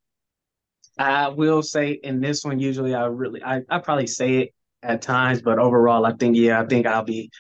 [0.97, 4.53] I will say in this one, usually I really I, I probably say it
[4.83, 7.31] at times, but overall I think yeah, I think I'll be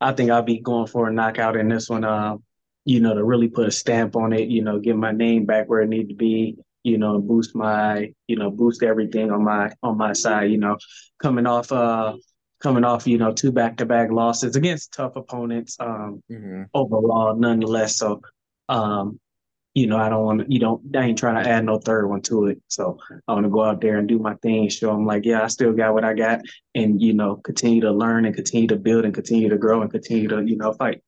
[0.00, 2.04] I think I'll be going for a knockout in this one.
[2.04, 2.36] Uh,
[2.84, 5.68] you know, to really put a stamp on it, you know, get my name back
[5.68, 9.72] where it needs to be, you know, boost my, you know, boost everything on my
[9.82, 10.76] on my side, you know,
[11.20, 12.14] coming off uh
[12.60, 16.62] coming off, you know, two back to back losses against tough opponents, um, mm-hmm.
[16.74, 17.96] overall, nonetheless.
[17.96, 18.22] So
[18.68, 19.20] um,
[19.76, 22.08] you know, I don't want to, you don't, I ain't trying to add no third
[22.08, 22.62] one to it.
[22.66, 25.42] So I want to go out there and do my thing, show them like, yeah,
[25.42, 26.40] I still got what I got
[26.74, 29.90] and, you know, continue to learn and continue to build and continue to grow and
[29.90, 31.02] continue to, you know, fight.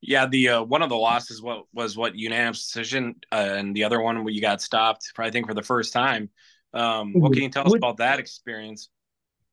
[0.00, 3.82] Yeah, the uh, one of the losses what was what unanimous decision, uh, and the
[3.82, 6.30] other one where you got stopped, I think for the first time.
[6.72, 8.88] Um, what can you tell us about that experience?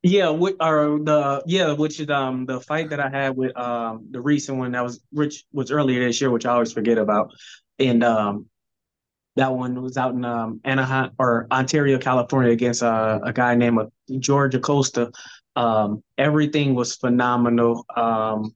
[0.08, 4.08] Yeah, with, or the yeah, which is um the fight that I had with um
[4.10, 7.32] the recent one that was Rich was earlier this year, which I always forget about,
[7.78, 8.46] and um
[9.38, 13.80] that one was out in um Anaheim or Ontario, California, against uh, a guy named
[13.80, 13.88] uh,
[14.20, 15.12] George Acosta.
[15.58, 17.86] Um, everything was phenomenal.
[17.96, 18.56] Um,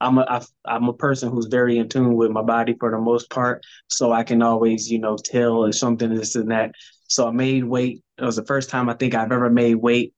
[0.00, 2.98] I'm a I, I'm a person who's very in tune with my body for the
[2.98, 6.72] most part, so I can always you know tell if something this and that.
[7.08, 8.02] So I made weight.
[8.18, 10.14] It was the first time I think I've ever made weight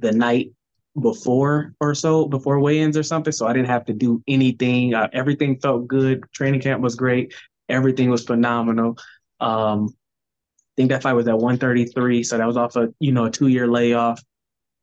[0.00, 0.52] the night
[1.00, 3.32] before or so, before weigh-ins or something.
[3.32, 4.94] So I didn't have to do anything.
[4.94, 6.24] Uh, everything felt good.
[6.32, 7.34] Training camp was great.
[7.68, 8.98] Everything was phenomenal.
[9.40, 13.26] Um, I think that fight was at 133, so that was off a you know
[13.26, 14.22] a two year layoff.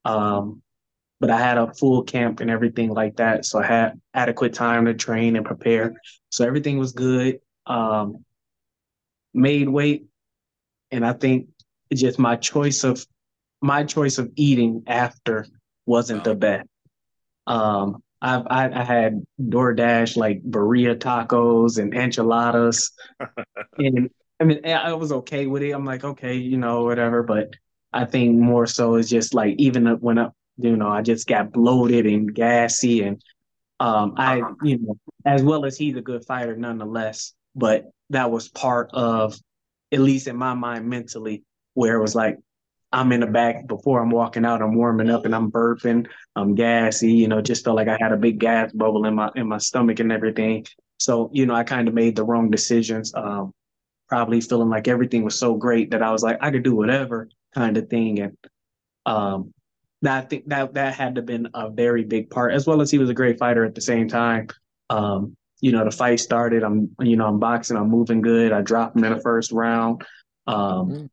[0.05, 0.61] Um,
[1.19, 4.85] but I had a full camp and everything like that, so I had adequate time
[4.85, 5.95] to train and prepare.
[6.29, 7.39] So everything was good.
[7.65, 8.23] Um,
[9.33, 10.05] made weight,
[10.91, 11.47] and I think
[11.93, 13.03] just my choice of
[13.61, 15.45] my choice of eating after
[15.85, 16.67] wasn't the best.
[17.47, 22.91] Um, I've I, I had DoorDash like burrito tacos and enchiladas,
[23.77, 25.71] and I mean I was okay with it.
[25.71, 27.23] I'm like okay, you know whatever.
[27.23, 27.53] But
[27.93, 31.51] I think more so is just like even when I, you know I just got
[31.51, 33.21] bloated and gassy, and
[33.79, 37.33] um I you know as well as he's a good fighter nonetheless.
[37.55, 39.35] But that was part of
[39.91, 41.43] at least in my mind mentally
[41.73, 42.37] where it was like
[42.91, 44.61] I'm in the back before I'm walking out.
[44.61, 46.07] I'm warming up and I'm burping.
[46.35, 47.13] I'm gassy.
[47.13, 49.59] You know, just felt like I had a big gas bubble in my in my
[49.59, 50.65] stomach and everything.
[50.97, 53.13] So you know, I kind of made the wrong decisions.
[53.13, 53.53] Um,
[54.07, 57.29] probably feeling like everything was so great that I was like I could do whatever
[57.53, 58.19] kind of thing.
[58.21, 58.37] And
[59.05, 59.53] um,
[60.01, 62.89] that I think that that had to been a very big part, as well as
[62.89, 64.47] he was a great fighter at the same time.
[64.89, 66.63] Um, you know, the fight started.
[66.63, 67.77] I'm you know I'm boxing.
[67.77, 68.51] I'm moving good.
[68.51, 70.03] I dropped him in the first round.
[70.47, 71.05] Um, mm-hmm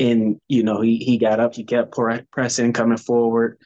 [0.00, 1.94] and you know he he got up, he kept
[2.32, 3.58] pressing, coming forward,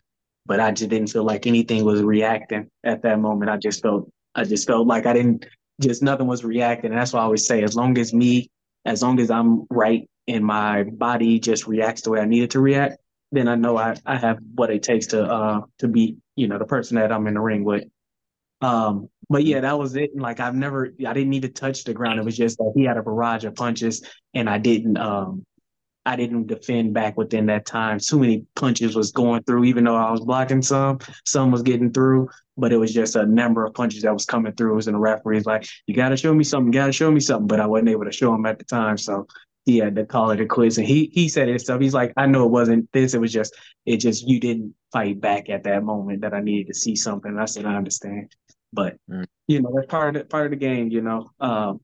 [0.45, 3.51] but I just didn't feel like anything was reacting at that moment.
[3.51, 5.47] I just felt I just felt like I didn't
[5.81, 6.91] just nothing was reacting.
[6.91, 8.51] And that's why I always say, as long as me,
[8.85, 12.61] as long as I'm right and my body just reacts the way I needed to
[12.61, 12.99] react,
[13.33, 16.59] then I know I, I have what it takes to uh to be, you know,
[16.59, 17.85] the person that I'm in the ring with.
[18.61, 20.11] Um, but yeah, that was it.
[20.13, 22.19] And like I've never I didn't need to touch the ground.
[22.19, 24.03] It was just that he had a barrage of punches
[24.35, 25.45] and I didn't um
[26.07, 27.99] I didn't defend back within that time.
[27.99, 31.93] Too many punches was going through, even though I was blocking some, some was getting
[31.93, 34.73] through, but it was just a number of punches that was coming through.
[34.73, 37.11] It was in the referee's like, you got to show me something, got to show
[37.11, 38.99] me something, but I wasn't able to show him at the time.
[38.99, 39.27] So
[39.65, 40.77] he had to call it a quiz.
[40.77, 43.57] And he he said himself, he's like, I know it wasn't this, it was just,
[43.87, 47.31] it just, you didn't fight back at that moment that I needed to see something.
[47.31, 48.31] And I said, I understand.
[48.75, 49.25] But, mm.
[49.47, 51.31] you know, that's part of the, part of the game, you know.
[51.41, 51.81] Um,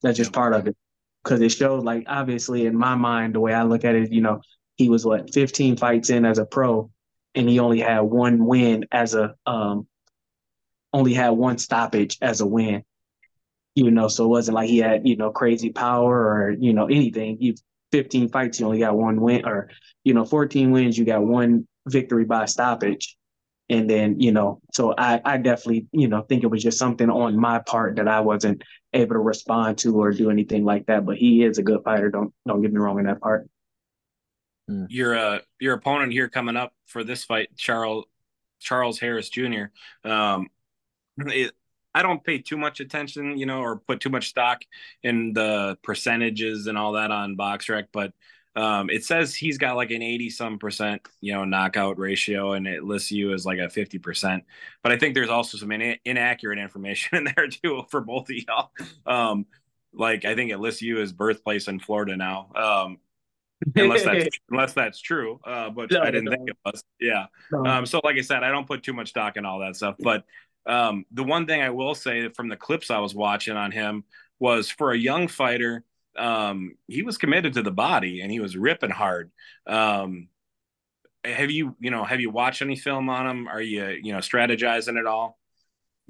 [0.00, 0.76] that's just part of it
[1.22, 4.20] because it showed like obviously in my mind the way I look at it, you
[4.20, 4.40] know,
[4.76, 6.90] he was what 15 fights in as a pro,
[7.34, 9.86] and he only had one win as a um,
[10.92, 12.84] only had one stoppage as a win.
[13.74, 16.86] You know, so it wasn't like he had you know crazy power or you know
[16.86, 17.38] anything.
[17.40, 17.54] You
[17.92, 19.70] 15 fights, you only got one win, or
[20.04, 23.16] you know 14 wins, you got one victory by stoppage.
[23.70, 27.10] And then, you know, so I, I definitely, you know, think it was just something
[27.10, 28.62] on my part that I wasn't
[28.94, 31.04] able to respond to or do anything like that.
[31.04, 32.10] But he is a good fighter.
[32.10, 33.48] Don't don't get me wrong in that part.
[34.68, 34.86] Hmm.
[34.88, 38.06] Your uh your opponent here coming up for this fight, Charles
[38.60, 39.66] Charles Harris Jr.
[40.04, 40.48] Um,
[41.18, 41.52] it,
[41.94, 44.62] I don't pay too much attention, you know, or put too much stock
[45.02, 48.12] in the percentages and all that on BoxRec, but
[48.58, 52.66] um, it says he's got like an 80 some percent, you know, knockout ratio, and
[52.66, 54.42] it lists you as like a 50 percent.
[54.82, 58.36] But I think there's also some in- inaccurate information in there too for both of
[58.36, 58.72] y'all.
[59.06, 59.46] Um,
[59.92, 62.50] like I think it lists you as birthplace in Florida now.
[62.56, 62.98] Um,
[63.76, 65.38] unless that's unless that's true.
[65.44, 66.32] Uh, but no, I didn't no.
[66.32, 66.82] think it was.
[66.98, 67.26] Yeah.
[67.52, 67.64] No.
[67.64, 69.94] Um, so like I said, I don't put too much stock in all that stuff.
[70.00, 70.24] But
[70.66, 74.02] um, the one thing I will say from the clips I was watching on him
[74.40, 75.84] was for a young fighter,
[76.18, 79.30] um, he was committed to the body and he was ripping hard.
[79.66, 80.28] Um,
[81.24, 83.48] have you, you know, have you watched any film on him?
[83.48, 85.38] Are you, you know, strategizing at all?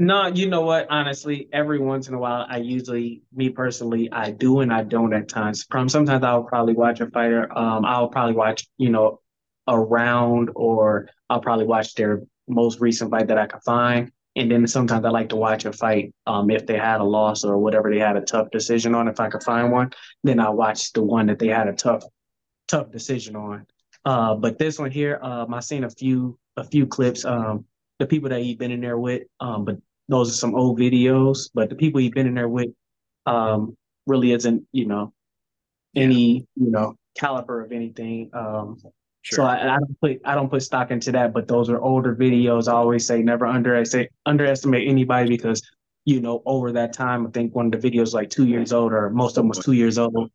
[0.00, 0.86] No, you know what?
[0.90, 5.12] Honestly, every once in a while, I usually, me personally, I do and I don't
[5.12, 5.66] at times.
[5.68, 7.50] Sometimes I'll probably watch a fighter.
[7.56, 9.20] Um, I'll probably watch, you know,
[9.66, 14.12] a round, or I'll probably watch their most recent fight that I can find.
[14.38, 17.42] And then sometimes I like to watch a fight um, if they had a loss
[17.42, 19.08] or whatever they had a tough decision on.
[19.08, 19.90] If I could find one,
[20.22, 22.04] then I watch the one that they had a tough,
[22.68, 23.66] tough decision on.
[24.04, 27.24] Uh, but this one here, um, I seen a few a few clips.
[27.24, 27.64] Um,
[27.98, 31.50] the people that he's been in there with, um, but those are some old videos.
[31.52, 32.70] But the people he's been in there with,
[33.26, 35.12] um, really isn't you know
[35.96, 38.30] any you know caliber of anything.
[38.32, 38.76] Um,
[39.22, 39.36] Sure.
[39.36, 42.14] So I, I, don't put I don't put stock into that, but those are older
[42.14, 42.68] videos.
[42.68, 45.62] I always say never underestimate underestimate anybody because
[46.04, 48.92] you know over that time I think one of the videos like two years old
[48.92, 50.30] or most of them was two years old,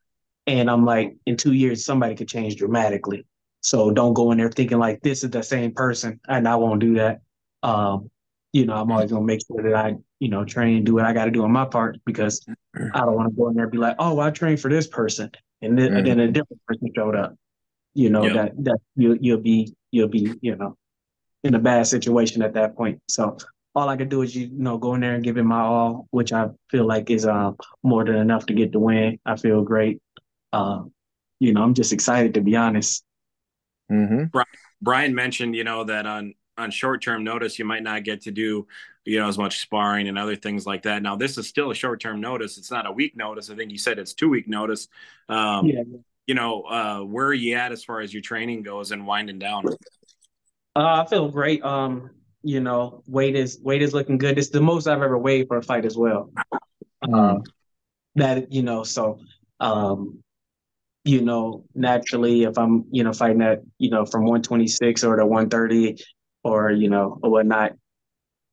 [0.47, 3.25] and I'm like in two years somebody could change dramatically.
[3.61, 6.81] So don't go in there thinking like this is the same person, and I won't
[6.81, 7.21] do that.
[7.63, 8.11] Um,
[8.51, 11.05] you know I'm always gonna make sure that I you know train and do what
[11.05, 12.45] I got to do on my part because
[12.93, 14.87] I don't want to go in there and be like oh I trained for this
[14.87, 15.97] person and then, mm-hmm.
[15.97, 17.35] and then a different person showed up
[17.93, 18.33] you know yep.
[18.33, 20.77] that that you you'll be you'll be you know
[21.43, 23.01] in a bad situation at that point.
[23.07, 23.37] So
[23.75, 26.07] all I could do is you know go in there and give it my all,
[26.11, 29.19] which I feel like is um more than enough to get the win.
[29.25, 30.01] I feel great.
[30.51, 30.91] Um,
[31.39, 33.03] you know, I'm just excited to be honest.
[33.91, 34.25] Mm-hmm.
[34.25, 34.47] Brian,
[34.81, 38.31] Brian mentioned, you know, that on on short term notice you might not get to
[38.31, 38.67] do
[39.05, 41.01] you know as much sparring and other things like that.
[41.01, 42.57] Now this is still a short term notice.
[42.57, 43.49] It's not a week notice.
[43.49, 44.87] I think you said it's two week notice.
[45.29, 45.83] Um, yeah
[46.27, 49.39] you know, uh, where are you at as far as your training goes and winding
[49.39, 49.65] down?
[50.75, 51.63] Uh, I feel great.
[51.63, 54.37] Um, you know, weight is weight is looking good.
[54.37, 56.31] It's the most I've ever weighed for a fight as well.
[57.01, 57.43] Um,
[58.15, 59.19] that you know, so
[59.59, 60.23] um,
[61.03, 65.25] you know, naturally, if I'm you know fighting at you know from 126 or to
[65.25, 66.01] 130
[66.43, 67.73] or you know or whatnot,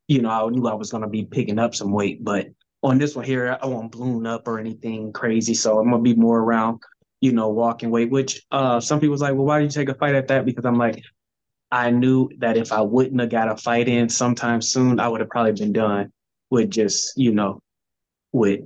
[0.09, 2.47] you know, I knew I was gonna be picking up some weight, but
[2.83, 5.55] on this one here, I won't balloon up or anything crazy.
[5.55, 6.81] So I'm gonna be more around
[7.21, 9.99] you know, walking weight, which uh, some people's like, well, why did you take a
[9.99, 10.45] fight at that?
[10.45, 11.03] Because I'm like,
[11.71, 15.21] I knew that if I wouldn't have got a fight in sometime soon, I would
[15.21, 16.13] have probably been done
[16.51, 17.61] with just, you know,
[18.33, 18.61] with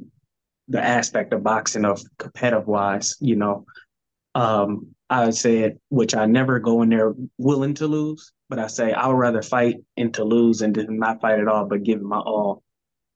[0.69, 3.67] the aspect of boxing of competitive wise, you know.
[4.35, 8.93] Um, I said, which I never go in there willing to lose, but I say
[8.93, 12.01] I would rather fight and to lose and to not fight at all, but give
[12.01, 12.63] it my all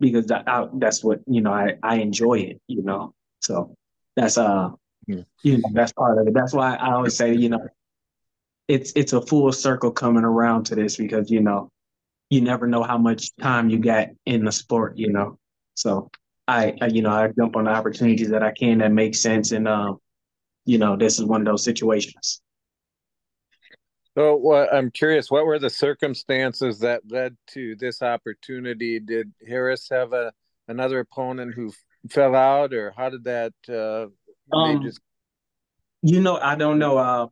[0.01, 3.15] because that, I, that's what you know I I enjoy it, you know.
[3.41, 3.75] So
[4.17, 4.71] that's uh
[5.09, 5.23] yeah.
[5.43, 6.35] You know, that's part of it.
[6.35, 7.67] That's why I always say, you know,
[8.69, 11.73] it's it's a full circle coming around to this because you know,
[12.29, 15.39] you never know how much time you got in the sport, you know.
[15.75, 16.11] So
[16.47, 19.53] I, I you know, I jump on the opportunities that I can that make sense,
[19.53, 19.99] and um,
[20.67, 22.43] you know, this is one of those situations.
[24.15, 28.99] So, well, I'm curious, what were the circumstances that led to this opportunity?
[29.01, 30.33] Did Harris have a
[30.67, 31.73] another opponent who
[32.11, 34.09] fell out, or how did that uh,
[34.55, 35.01] um, just...
[36.03, 36.99] You know, I don't know.
[36.99, 37.27] Uh,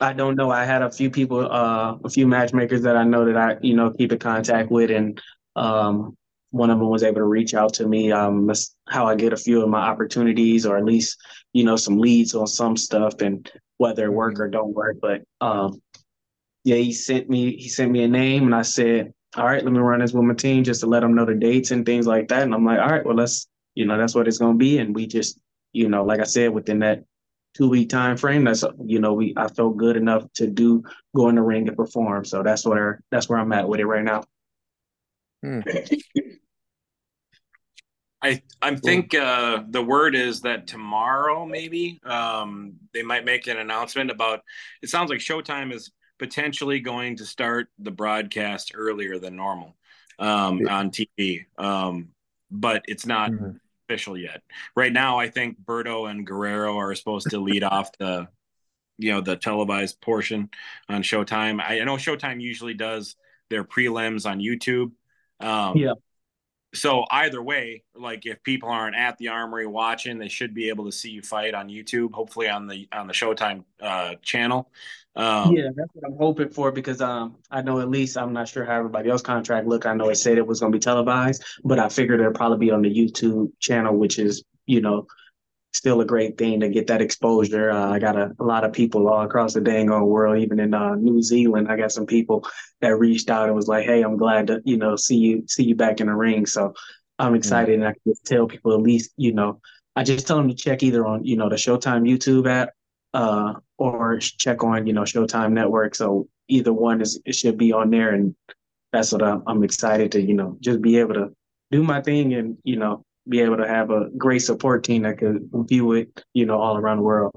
[0.00, 0.50] I don't know.
[0.50, 3.74] I had a few people, uh, a few matchmakers that I know that I, you
[3.74, 5.20] know, keep in contact with, and
[5.56, 6.16] um,
[6.50, 8.10] one of them was able to reach out to me.
[8.10, 11.18] Um, that's how I get a few of my opportunities, or at least,
[11.52, 14.42] you know, some leads on some stuff, and whether it work mm-hmm.
[14.42, 14.96] or don't work.
[15.00, 15.80] But um,
[16.64, 19.72] yeah, he sent me he sent me a name, and I said, all right, let
[19.72, 22.06] me run this with my team just to let them know the dates and things
[22.06, 22.42] like that.
[22.42, 24.94] And I'm like, all right, well, let's, you know, that's what it's gonna be, and
[24.94, 25.38] we just
[25.72, 27.04] you know, like I said, within that
[27.54, 30.82] two week time frame, that's you know, we I felt good enough to do
[31.16, 32.24] go in the ring and perform.
[32.24, 34.24] So that's where that's where I'm at with it right now.
[35.42, 35.60] Hmm.
[38.22, 43.58] I I think uh, the word is that tomorrow maybe um, they might make an
[43.58, 44.40] announcement about.
[44.82, 49.76] It sounds like Showtime is potentially going to start the broadcast earlier than normal
[50.18, 50.74] um, yeah.
[50.74, 52.08] on TV, um,
[52.50, 53.56] but it's not mm-hmm.
[53.88, 54.42] Official yet.
[54.76, 58.28] Right now, I think Berto and Guerrero are supposed to lead off the,
[58.98, 60.50] you know, the televised portion
[60.88, 61.60] on Showtime.
[61.60, 63.16] I, I know Showtime usually does
[63.50, 64.92] their prelims on YouTube.
[65.40, 65.94] Um, yeah
[66.74, 70.84] so either way, like if people aren't at the armory watching, they should be able
[70.86, 74.70] to see you fight on YouTube, hopefully on the on the Showtime uh, channel.
[75.16, 78.48] Um, yeah, that's what I'm hoping for because um, I know at least I'm not
[78.48, 79.86] sure how everybody else contract look.
[79.86, 82.66] I know it said it was going to be televised, but I figured it'll probably
[82.66, 85.06] be on the YouTube channel, which is you know
[85.72, 87.70] still a great thing to get that exposure.
[87.70, 90.58] Uh, I got a, a, lot of people all across the dang old world, even
[90.58, 91.68] in uh, New Zealand.
[91.68, 92.46] I got some people
[92.80, 95.62] that reached out and was like, "Hey, I'm glad to you know see you see
[95.62, 96.74] you back in the ring." So
[97.20, 97.82] I'm excited, mm-hmm.
[97.82, 99.60] and I can just tell people at least you know
[99.94, 102.70] I just tell them to check either on you know the Showtime YouTube app
[103.12, 105.94] uh, or check on you know Showtime Network.
[105.94, 108.34] So either one is it should be on there, and
[108.92, 111.30] that's what I'm, I'm excited to you know just be able to
[111.70, 115.18] do my thing and you know be able to have a great support team that
[115.18, 117.32] could view it, you know, all around the world.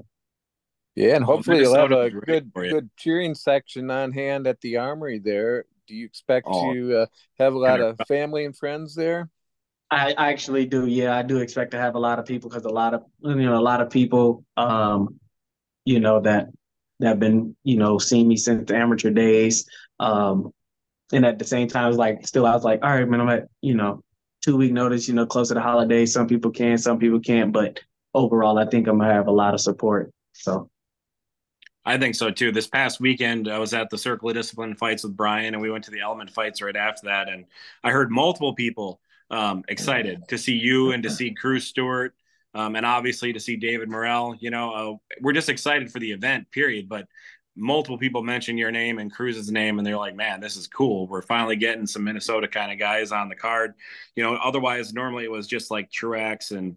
[0.94, 5.20] Yeah, and hopefully you'll have a good good cheering section on hand at the armory
[5.20, 5.64] there.
[5.86, 7.06] Do you expect oh, to uh,
[7.38, 9.30] have a lot of family and friends there?
[9.90, 10.86] I, I actually do.
[10.86, 13.34] Yeah, I do expect to have a lot of people because a lot of you
[13.36, 15.20] know a lot of people, um,
[15.88, 16.48] you know that
[17.00, 19.66] that have been you know seeing me since the amateur days.
[19.98, 20.52] Um,
[21.12, 23.22] and at the same time, I was like, still, I was like, all right, man,
[23.22, 24.02] I'm at you know
[24.42, 26.12] two week notice, you know, close to the holidays.
[26.12, 27.80] Some people can, some people can't, but
[28.14, 30.12] overall, I think I'm gonna have a lot of support.
[30.32, 30.70] So.
[31.84, 32.52] I think so too.
[32.52, 35.70] This past weekend, I was at the Circle of Discipline fights with Brian, and we
[35.70, 37.30] went to the Element fights right after that.
[37.30, 37.46] And
[37.82, 42.14] I heard multiple people um, excited to see you and to see Cruz Stewart,
[42.54, 44.34] um, and obviously to see David Morrell.
[44.38, 46.88] You know, uh, we're just excited for the event, period.
[46.88, 47.06] But
[47.56, 51.06] multiple people mention your name and Cruz's name, and they're like, "Man, this is cool.
[51.06, 53.74] We're finally getting some Minnesota kind of guys on the card."
[54.16, 56.76] You know, otherwise normally it was just like Truax and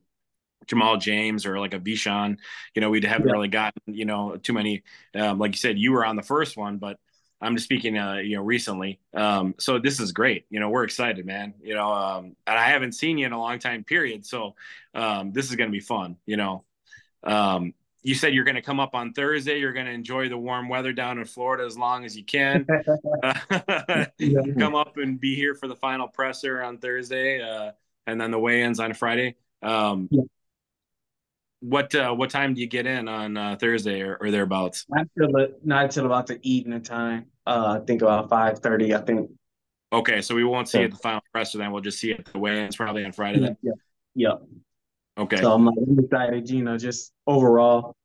[0.67, 2.37] Jamal James or like a Vishan.
[2.75, 3.33] You know, we haven't yeah.
[3.33, 4.83] really gotten you know too many.
[5.15, 6.97] Um, like you said, you were on the first one, but
[7.41, 8.99] I'm just speaking, uh, you know, recently.
[9.13, 10.45] Um, so this is great.
[10.49, 11.53] You know, we're excited, man.
[11.61, 14.25] You know, um, and I haven't seen you in a long time, period.
[14.25, 14.55] So
[14.93, 16.17] um, this is going to be fun.
[16.25, 16.63] You know,
[17.23, 17.73] um,
[18.03, 19.59] you said you're going to come up on Thursday.
[19.59, 22.65] You're going to enjoy the warm weather down in Florida as long as you can.
[24.59, 27.71] Come up and be here for the final presser on Thursday, uh,
[28.07, 29.35] and then the weigh-ins on Friday.
[29.61, 30.23] Um, yeah.
[31.61, 34.85] What uh, what time do you get in on uh, Thursday or, or thereabouts?
[34.89, 37.27] Not until not until about the evening time.
[37.45, 38.93] Uh, I think about five thirty.
[38.93, 39.29] I think.
[39.93, 40.85] Okay, so we won't see yeah.
[40.85, 41.71] at the final presser then.
[41.71, 43.57] We'll just see it the weigh-ins probably on Friday then.
[43.61, 43.73] Yeah.
[44.15, 44.35] yeah.
[45.17, 45.37] Okay.
[45.37, 47.95] So I'm like I'm excited, you know, just overall.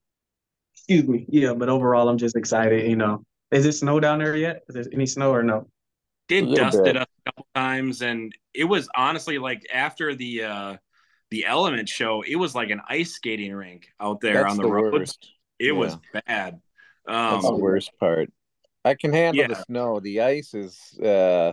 [0.75, 1.27] Excuse me.
[1.29, 3.25] Yeah, but overall I'm just excited, you know.
[3.51, 4.65] Is it snow down there yet?
[4.69, 5.69] Is there any snow or no?
[6.29, 10.77] Did dusted us a couple times and it was honestly like after the uh
[11.31, 14.63] the element show, it was like an ice skating rink out there That's on the,
[14.65, 14.93] the road.
[14.93, 15.33] Worst.
[15.59, 15.73] It yeah.
[15.73, 15.97] was
[16.27, 16.61] bad.
[17.07, 18.31] Um, That's the worst part.
[18.85, 19.49] I can handle yeah.
[19.49, 20.01] the snow.
[20.01, 21.53] The ice is uh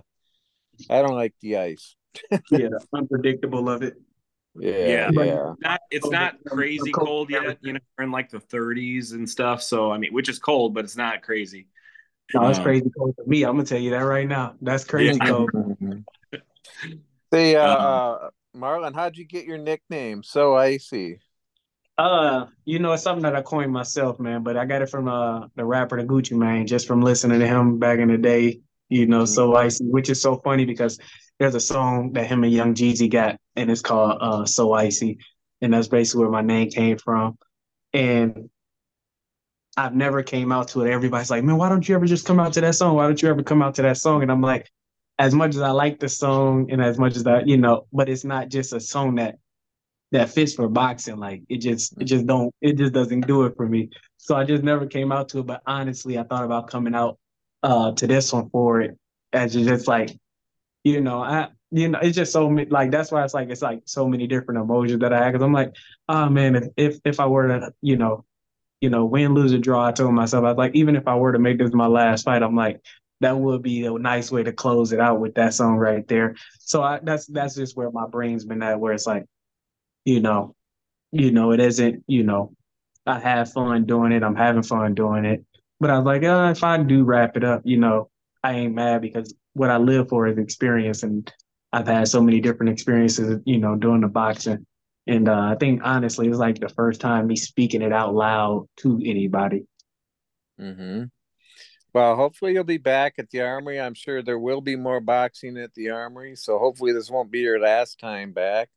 [0.89, 1.95] I don't like the ice.
[2.51, 3.95] yeah, unpredictable of it.
[4.55, 5.24] Yeah, yeah.
[5.24, 5.53] yeah.
[5.59, 7.57] Not, it's not crazy cold yet.
[7.61, 9.63] You know, we're in like the 30s and stuff.
[9.63, 11.67] So I mean, which is cold, but it's not crazy.
[12.34, 13.43] No, it's um, crazy cold for me.
[13.43, 14.55] I'm gonna tell you that right now.
[14.61, 15.28] That's crazy yeah.
[15.28, 15.51] cold.
[17.34, 20.24] Say, uh, um, Marlin, how'd you get your nickname?
[20.24, 21.18] So Icey.
[21.97, 24.43] Uh, you know, it's something that I coined myself, man.
[24.43, 27.47] But I got it from uh the rapper, the Gucci Mane, just from listening to
[27.47, 28.62] him back in the day.
[28.89, 29.34] You know, mm-hmm.
[29.34, 30.99] so icy, which is so funny because
[31.39, 35.20] there's a song that him and Young Jeezy got, and it's called uh, "So Icy,"
[35.62, 37.38] and that's basically where my name came from.
[37.91, 38.49] And
[39.76, 40.91] I've never came out to it.
[40.91, 42.95] Everybody's like, "Man, why don't you ever just come out to that song?
[42.95, 44.70] Why don't you ever come out to that song?" And I'm like,
[45.20, 48.09] as much as I like the song, and as much as I, you know, but
[48.09, 49.38] it's not just a song that
[50.11, 51.18] that fits for boxing.
[51.18, 53.89] Like it just, it just don't, it just doesn't do it for me.
[54.18, 55.47] So I just never came out to it.
[55.47, 57.18] But honestly, I thought about coming out
[57.64, 58.97] uh, to this one for it
[59.34, 60.11] as just like
[60.84, 63.82] you know, I you know, it's just so like that's why it's like it's like
[63.86, 65.34] so many different emotions that I have.
[65.34, 65.76] Cause I'm like,
[66.09, 68.26] oh man, if if, if I were to, you know,
[68.82, 71.16] you know, win, lose, or draw, I told myself I was like, even if I
[71.16, 72.82] were to make this my last fight, I'm like,
[73.24, 76.36] that would be a nice way to close it out with that song right there.
[76.59, 79.26] So I, that's that's just where my brain's been at, where it's like,
[80.05, 80.55] you know,
[81.11, 82.53] you know, it isn't, you know,
[83.05, 84.24] I have fun doing it.
[84.24, 85.43] I'm having fun doing it.
[85.80, 88.09] But I was like, oh, if I do wrap it up, you know,
[88.43, 91.32] I ain't mad because what I live for is experience, and
[91.71, 94.65] I've had so many different experiences, you know, doing the boxing.
[95.07, 98.67] And uh, I think honestly, it's like the first time me speaking it out loud
[98.78, 99.65] to anybody.
[100.57, 101.03] Hmm.
[101.94, 103.80] Well, hopefully you'll be back at the Armory.
[103.80, 107.39] I'm sure there will be more boxing at the Armory, so hopefully this won't be
[107.39, 108.70] your last time back.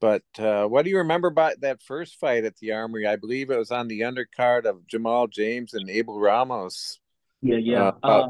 [0.00, 3.06] But uh, what do you remember about that first fight at the Armory?
[3.06, 7.00] I believe it was on the undercard of Jamal James and Abel Ramos.
[7.40, 7.92] Yeah, yeah.
[8.02, 8.28] Uh,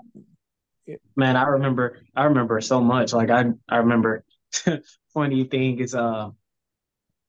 [0.87, 1.99] uh, man, I remember.
[2.15, 3.13] I remember so much.
[3.13, 4.25] Like I, I remember.
[5.15, 6.31] funny thing is, uh,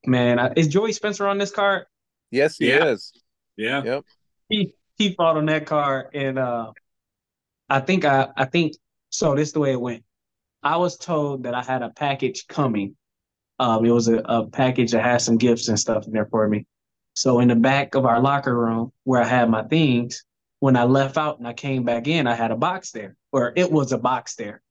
[0.06, 1.86] man, I, is Joey Spencer on this card?
[2.32, 2.86] Yes, he Yeah.
[2.90, 3.14] is.
[3.56, 3.84] Yeah.
[3.84, 4.04] Yep.
[4.50, 6.72] he he fought on that card and uh
[7.70, 8.74] I think I I think
[9.10, 10.04] so this is the way it went.
[10.64, 12.96] I was told that I had a package coming.
[13.60, 16.48] Um it was a, a package that had some gifts and stuff in there for
[16.48, 16.66] me.
[17.14, 20.24] So in the back of our locker room where I had my things,
[20.60, 23.16] when I left out and I came back in, I had a box there.
[23.32, 24.62] Or it was a box there.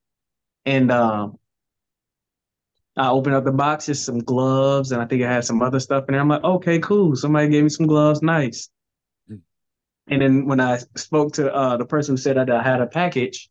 [0.66, 1.38] And um
[2.96, 5.80] I opened up the box, just some gloves, and I think I had some other
[5.80, 6.20] stuff in there.
[6.20, 7.16] I'm like, okay, cool.
[7.16, 8.68] Somebody gave me some gloves, nice.
[10.08, 12.86] And then when I spoke to uh, the person who said that I had a
[12.86, 13.48] package,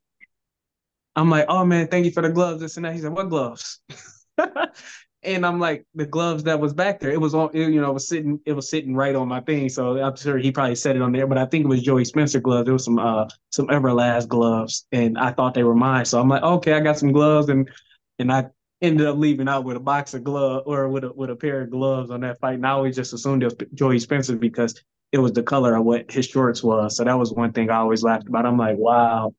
[1.15, 2.93] I'm like, oh man, thank you for the gloves, this and that.
[2.93, 3.79] He said, what gloves?
[5.23, 7.91] and I'm like, the gloves that was back there, it was on, it, you know,
[7.91, 9.69] it was sitting, it was sitting right on my thing.
[9.69, 12.05] So I'm sure he probably said it on there, but I think it was Joey
[12.05, 12.67] Spencer gloves.
[12.67, 16.05] It was some uh some Everlast gloves, and I thought they were mine.
[16.05, 17.69] So I'm like, okay, I got some gloves, and
[18.19, 18.47] and I
[18.81, 21.61] ended up leaving out with a box of glove or with a with a pair
[21.61, 22.55] of gloves on that fight.
[22.55, 24.81] And I always just assumed it was Joey Spencer because
[25.13, 26.97] it was the color of what his shorts was.
[26.97, 28.47] So that was one thing I always laughed about.
[28.47, 29.33] I'm like, wow,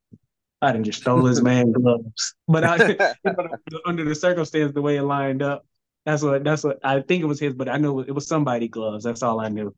[0.63, 2.35] I didn't just stole his man gloves.
[2.49, 3.07] But I,
[3.85, 5.67] under the circumstance, the way it lined up,
[6.07, 8.69] that's what that's what I think it was his, but I know it was somebody
[8.69, 9.05] gloves.
[9.05, 9.75] That's all I knew.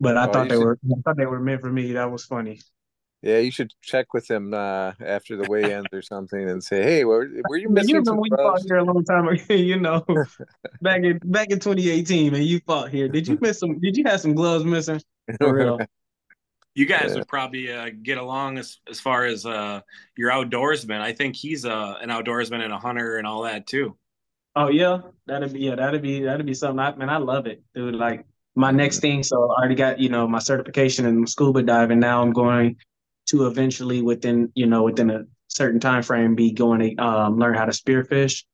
[0.00, 1.92] But I Oh, thought they should- were I thought they were meant for me.
[1.92, 2.60] That was funny.
[3.24, 7.04] Yeah, you should check with him uh, after the weigh-ins or something and say, "Hey,
[7.04, 9.28] were, were you Man, you missing some remember when you fought here a long time
[9.28, 10.04] ago, you know,
[10.82, 13.08] back in back in 2018, and you fought here.
[13.08, 13.80] Did you miss some?
[13.80, 15.00] Did you have some gloves missing?
[15.40, 15.80] For real.
[16.76, 17.18] You guys Yeah.
[17.18, 19.80] would probably uh, get along as as far as uh,
[20.18, 21.00] your outdoorsman.
[21.00, 23.96] I think he's uh, an outdoorsman and a hunter and all that too.
[24.56, 26.80] Oh yeah, that'd be yeah, that'd be that'd be something.
[26.80, 27.94] I man, I love it, dude.
[27.94, 32.00] Like my next thing, so I already got you know my certification in scuba diving.
[32.00, 32.76] Now I'm going
[33.26, 37.54] to eventually within you know within a certain time frame be going to um, learn
[37.54, 38.44] how to spearfish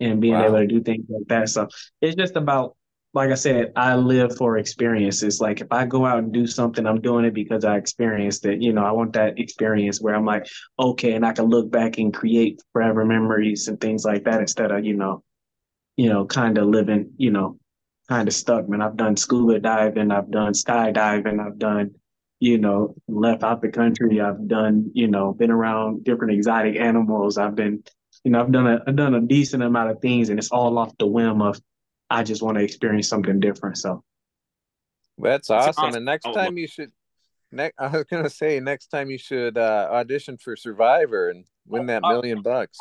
[0.00, 0.40] and being Wow.
[0.40, 1.48] able to do things like that.
[1.48, 1.68] So
[2.00, 2.76] it's just about
[3.14, 5.40] like I said, I live for experiences.
[5.40, 8.60] Like if I go out and do something, I'm doing it because I experienced it.
[8.60, 10.48] You know, I want that experience where I'm like,
[10.80, 14.72] okay, and I can look back and create forever memories and things like that instead
[14.72, 15.22] of you know
[15.96, 17.58] you know, kind of living, you know,
[18.08, 18.82] kind of stuck, man.
[18.82, 21.92] I've done scuba diving, I've done skydiving, I've done,
[22.44, 27.38] you know, left out the country, I've done, you know, been around different exotic animals.
[27.38, 27.82] I've been,
[28.22, 30.76] you know, I've done a I've done a decent amount of things and it's all
[30.78, 31.58] off the whim of
[32.10, 33.78] I just want to experience something different.
[33.78, 34.04] So
[35.18, 35.84] That's That's awesome.
[35.84, 36.44] awesome And next outlook.
[36.44, 36.92] time you should.
[37.50, 41.86] Ne- I was gonna say next time you should uh, audition for Survivor and win
[41.86, 42.78] that Uh, million bucks.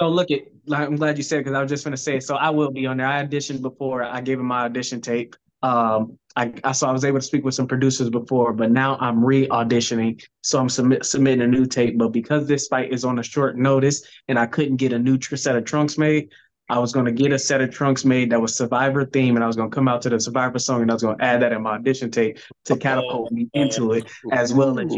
[0.00, 0.40] So look at,
[0.72, 2.20] I'm glad you said because I was just gonna say.
[2.20, 3.06] So I will be on there.
[3.06, 4.02] I auditioned before.
[4.02, 5.36] I gave him my audition tape.
[5.64, 8.98] Um, I, I so I was able to speak with some producers before, but now
[9.00, 10.22] I'm re-auditioning.
[10.42, 11.96] So I'm submit, submitting a new tape.
[11.96, 15.16] But because this fight is on a short notice and I couldn't get a new
[15.16, 16.30] tr- set of trunks made,
[16.68, 19.46] I was gonna get a set of trunks made that was Survivor theme, and I
[19.46, 21.62] was gonna come out to the Survivor song, and I was gonna add that in
[21.62, 24.94] my audition tape to catapult me into it as well as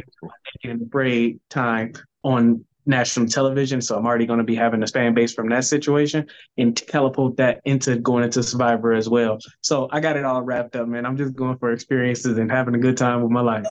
[0.64, 1.92] in Braid time
[2.24, 3.80] on national television.
[3.80, 6.26] So I'm already going to be having a fan base from that situation
[6.57, 9.39] and catapult that into going into Survivor as well.
[9.61, 11.05] So I got it all wrapped up, man.
[11.05, 13.66] I'm just going for experiences and having a good time with my life.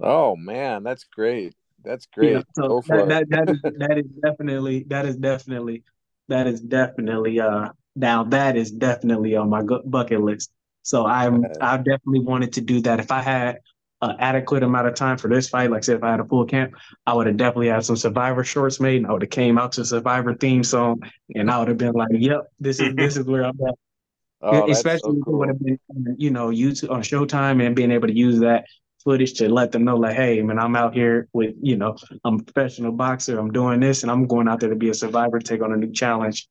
[0.00, 1.54] Oh man, that's great.
[1.84, 2.34] That's great.
[2.34, 3.30] Yeah, so Go for that, it.
[3.30, 5.84] that, that is that is definitely that is definitely
[6.28, 10.50] that is definitely uh now that is definitely on my bucket list.
[10.82, 12.98] So I'm I definitely wanted to do that.
[13.00, 13.58] If I had
[14.00, 16.24] an adequate amount of time for this fight, like I said, if I had a
[16.24, 16.74] full camp,
[17.06, 19.72] I would have definitely had some Survivor shorts made, and I would have came out
[19.72, 21.00] to Survivor theme song,
[21.34, 23.74] and I would have been like, "Yep, this is this is where I'm at."
[24.42, 25.38] oh, Especially so if it cool.
[25.40, 25.78] would have been,
[26.16, 28.66] you know, YouTube on Showtime and being able to use that
[29.02, 32.36] footage to let them know, like, hey, man, I'm out here with, you know, I'm
[32.36, 35.40] a professional boxer, I'm doing this, and I'm going out there to be a survivor,
[35.40, 36.48] take on a new challenge.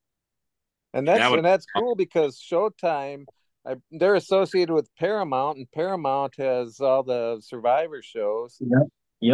[0.93, 3.25] And that's That would- and that's cool because Showtime,
[3.67, 8.57] I, they're associated with Paramount, and Paramount has all the Survivor shows.
[8.59, 8.87] Yep.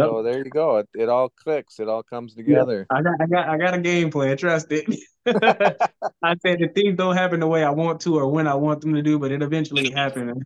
[0.04, 0.78] So there you go.
[0.78, 1.78] It, it all clicks.
[1.78, 2.86] It all comes together.
[2.90, 4.36] I got, I got, I got a game plan.
[4.36, 4.86] Trust it.
[5.26, 8.80] I said the things don't happen the way I want to or when I want
[8.80, 10.42] them to do, but it eventually happens.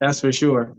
[0.00, 0.74] That's for sure.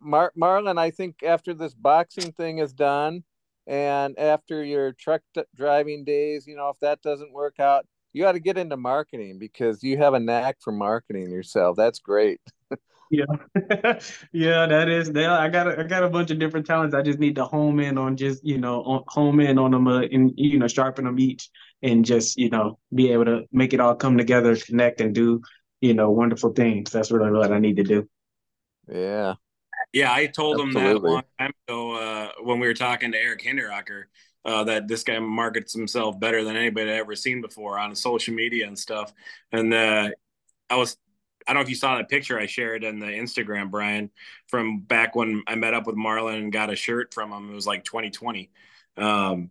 [0.00, 3.22] Mar- Marlin, I think after this boxing thing is done,
[3.66, 8.22] and after your truck d- driving days, you know, if that doesn't work out, you
[8.22, 11.76] got to get into marketing because you have a knack for marketing yourself.
[11.76, 12.40] That's great.
[13.10, 13.24] Yeah,
[14.32, 15.10] yeah, that is.
[15.10, 16.94] They, I got a, I got a bunch of different talents.
[16.94, 19.88] I just need to home in on just you know on, home in on them
[19.88, 21.48] uh, and you know sharpen them each
[21.82, 25.40] and just you know be able to make it all come together, connect, and do
[25.80, 26.90] you know wonderful things.
[26.90, 28.08] That's really what I need to do.
[28.92, 29.34] Yeah,
[29.94, 30.12] yeah.
[30.12, 30.80] I told Absolutely.
[30.80, 34.04] him that a long time ago uh, when we were talking to Eric Hinderaker
[34.48, 38.32] uh, that this guy markets himself better than anybody I've ever seen before on social
[38.32, 39.12] media and stuff.
[39.52, 40.08] And uh,
[40.70, 40.96] I was,
[41.46, 44.10] I don't know if you saw that picture I shared in the Instagram, Brian,
[44.46, 47.50] from back when I met up with Marlin and got a shirt from him.
[47.50, 48.50] It was like 2020.
[48.96, 49.50] Um,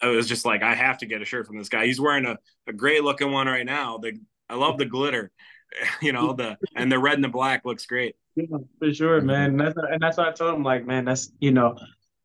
[0.00, 1.84] I was just like, I have to get a shirt from this guy.
[1.84, 3.98] He's wearing a, a great looking one right now.
[3.98, 5.30] The I love the glitter,
[6.00, 8.16] you know, the and the red and the black looks great.
[8.34, 8.46] Yeah,
[8.78, 9.58] for sure, man.
[9.58, 10.62] That's and that's what I told him.
[10.62, 11.76] Like, man, that's you know,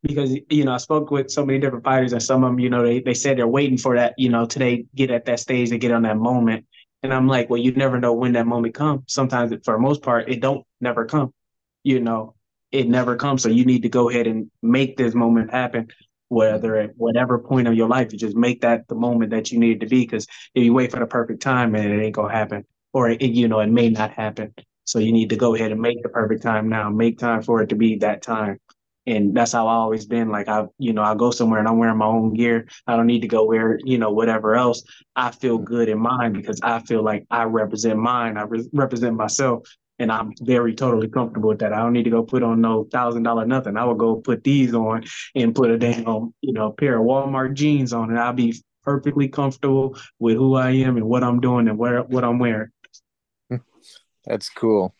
[0.07, 2.69] because you know I spoke with so many different fighters and some of them you
[2.69, 5.69] know they they said they're waiting for that you know today get at that stage
[5.69, 6.65] to get on that moment.
[7.03, 10.01] And I'm like well you never know when that moment comes sometimes for the most
[10.01, 11.33] part it don't never come
[11.83, 12.35] you know
[12.71, 13.43] it never comes.
[13.43, 15.87] So you need to go ahead and make this moment happen
[16.29, 19.59] whether at whatever point of your life you just make that the moment that you
[19.59, 22.33] need to be because if you wait for the perfect time and it ain't gonna
[22.33, 22.65] happen.
[22.93, 24.53] Or it, you know it may not happen.
[24.85, 26.89] So you need to go ahead and make the perfect time now.
[26.89, 28.59] Make time for it to be that time
[29.07, 30.29] and that's how I always been.
[30.29, 32.67] Like I, you know, I go somewhere and I'm wearing my own gear.
[32.87, 34.83] I don't need to go wear, you know, whatever else.
[35.15, 35.65] I feel mm-hmm.
[35.65, 38.37] good in mine because I feel like I represent mine.
[38.37, 39.67] I re- represent myself,
[39.99, 41.73] and I'm very totally comfortable with that.
[41.73, 43.77] I don't need to go put on no thousand dollar nothing.
[43.77, 45.03] I will go put these on
[45.35, 49.27] and put a damn, you know, pair of Walmart jeans on, and I'll be perfectly
[49.27, 52.69] comfortable with who I am and what I'm doing and where what I'm wearing.
[54.25, 54.93] That's cool.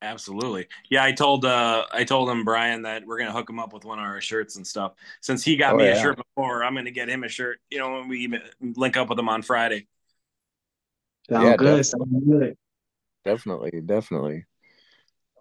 [0.00, 0.68] Absolutely.
[0.90, 3.84] Yeah, I told uh I told him Brian that we're gonna hook him up with
[3.84, 4.92] one of our shirts and stuff.
[5.20, 5.96] Since he got oh, me yeah.
[5.96, 7.58] a shirt before, I'm gonna get him a shirt.
[7.70, 9.88] You know, when we link up with him on Friday.
[11.28, 11.84] Sound yeah, good.
[11.84, 12.56] Sound good.
[13.24, 14.46] Definitely, definitely.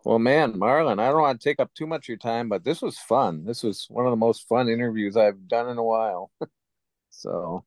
[0.03, 2.63] Well, man, Marlin, I don't want to take up too much of your time, but
[2.63, 3.45] this was fun.
[3.45, 6.31] This was one of the most fun interviews I've done in a while.
[7.09, 7.63] so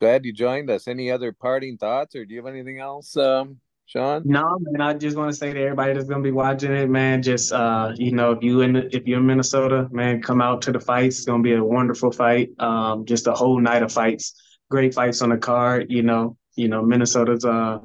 [0.00, 0.86] glad you joined us.
[0.86, 4.22] Any other parting thoughts, or do you have anything else um, Sean?
[4.24, 4.80] No, man.
[4.80, 7.22] I just want to say to everybody that's gonna be watching it, man.
[7.22, 10.72] Just uh, you know, if you in if you're in Minnesota, man, come out to
[10.72, 11.18] the fights.
[11.18, 12.50] It's gonna be a wonderful fight.
[12.58, 14.34] Um, just a whole night of fights.
[14.70, 15.86] Great fights on the card.
[15.90, 17.78] You know, you know, Minnesota's uh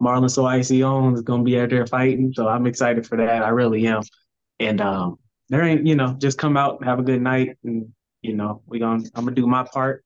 [0.00, 2.32] Marlin So Icey Sims is gonna be out there fighting.
[2.34, 3.42] So I'm excited for that.
[3.42, 4.02] I really am.
[4.58, 7.92] And um, there ain't you know, just come out, have a good night, and
[8.22, 10.03] you know, we gonna I'm gonna do my part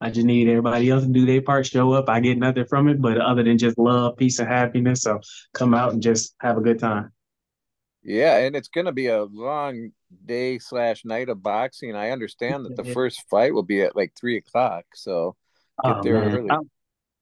[0.00, 2.08] I just need everybody else to do their part, show up.
[2.08, 5.02] I get nothing from it, but other than just love, peace, and happiness.
[5.02, 5.20] So
[5.54, 7.12] come out and just have a good time.
[8.02, 9.90] Yeah, and it's going to be a long
[10.24, 11.96] day slash night of boxing.
[11.96, 15.34] I understand that the first fight will be at like three o'clock, so
[15.82, 16.36] get oh, there man.
[16.36, 16.50] early.
[16.50, 16.58] I,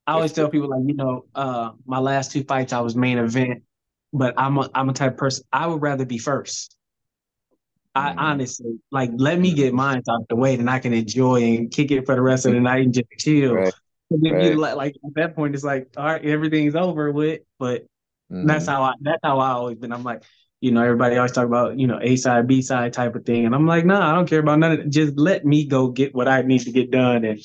[0.06, 3.16] I always tell people like, you know, uh, my last two fights I was main
[3.18, 3.62] event,
[4.12, 6.76] but I'm a I'm a type of person I would rather be first.
[7.94, 8.18] I mm-hmm.
[8.18, 11.90] honestly like let me get mine out the way, then I can enjoy and kick
[11.90, 13.54] it for the rest of the night and just chill.
[13.54, 13.72] Right.
[14.10, 14.52] Right.
[14.52, 17.40] You, like, like, at that point, it's like all right, everything's over with.
[17.58, 17.82] But
[18.30, 18.46] mm-hmm.
[18.46, 19.92] that's how I that's how I always been.
[19.92, 20.22] I'm like,
[20.60, 23.46] you know, everybody always talk about you know A side, B side type of thing,
[23.46, 24.90] and I'm like, no, nah, I don't care about none of it.
[24.90, 27.40] Just let me go get what I need to get done, and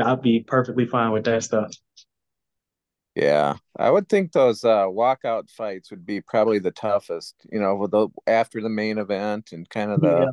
[0.00, 1.72] I'll be perfectly fine with that stuff.
[3.16, 7.34] Yeah, I would think those uh, walkout fights would be probably the toughest.
[7.50, 10.32] You know, with the after the main event and kind of the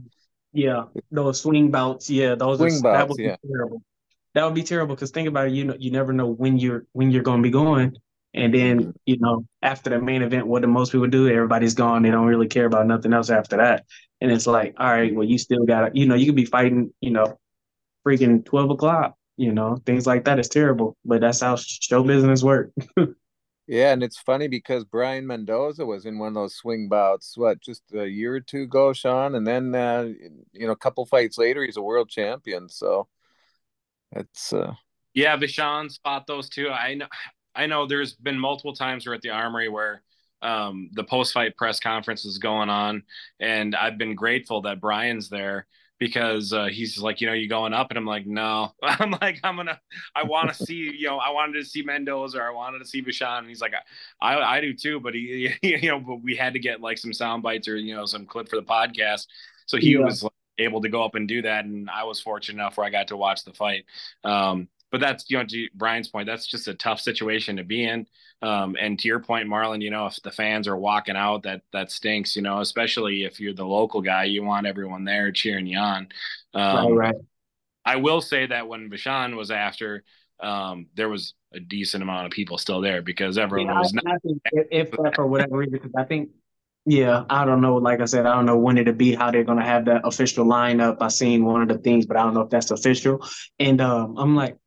[0.53, 1.01] yeah, yeah.
[1.11, 2.09] those swing bouts.
[2.09, 2.97] Yeah, those swing are, bouts.
[2.97, 3.35] That would yeah.
[3.41, 3.81] be terrible.
[4.35, 5.53] That would be terrible because think about it.
[5.53, 7.97] You know, you never know when you're when you're going to be going,
[8.35, 8.91] and then mm-hmm.
[9.07, 11.27] you know after the main event, what do most people do?
[11.27, 12.03] Everybody's gone.
[12.03, 13.85] They don't really care about nothing else after that.
[14.21, 16.45] And it's like, all right, well, you still got to, you know, you could be
[16.45, 17.39] fighting, you know,
[18.05, 22.43] freaking twelve o'clock you know, things like that is terrible, but that's how show business
[22.43, 22.71] work.
[23.67, 27.61] yeah, and it's funny because Brian Mendoza was in one of those swing bouts, what,
[27.61, 30.07] just a year or two ago, Sean, and then uh,
[30.53, 32.67] you know, a couple fights later, he's a world champion.
[32.67, 33.07] So
[34.11, 34.73] it's uh
[35.13, 36.69] yeah, Vishan's fought those two.
[36.69, 37.07] I know,
[37.55, 37.87] I know.
[37.87, 40.03] There's been multiple times we're at the Armory where
[40.41, 43.03] um, the post fight press conference is going on,
[43.39, 45.65] and I've been grateful that Brian's there
[45.99, 49.39] because uh, he's like, you know, you going up, and I'm like, no, I'm like,
[49.43, 49.79] I'm gonna,
[50.15, 52.85] I want to see, you know, I wanted to see Mendoza, or I wanted to
[52.85, 53.73] see Bashan, and he's like,
[54.21, 57.13] I, I do too, but he, you know, but we had to get like some
[57.13, 59.27] sound bites or you know some clip for the podcast,
[59.65, 59.99] so he yeah.
[59.99, 62.85] was like, able to go up and do that, and I was fortunate enough where
[62.85, 63.85] I got to watch the fight.
[64.23, 67.83] Um, but that's you know to Brian's point, that's just a tough situation to be
[67.83, 68.07] in.
[68.41, 71.61] Um, and to your point, Marlin, you know, if the fans are walking out, that
[71.73, 72.35] that stinks.
[72.35, 76.09] You know, especially if you're the local guy, you want everyone there cheering you on.
[76.53, 77.15] Um, right, right.
[77.85, 80.03] I will say that when Bashan was after,
[80.41, 84.01] um, there was a decent amount of people still there because everyone yeah, was I,
[84.03, 84.15] not.
[84.15, 86.29] I think if, if for whatever reason, because I think,
[86.85, 87.77] yeah, I don't know.
[87.77, 90.45] Like I said, I don't know when it'll be, how they're gonna have that official
[90.45, 90.97] lineup.
[91.01, 93.25] I seen one of the things, but I don't know if that's official.
[93.57, 94.57] And um, I'm like,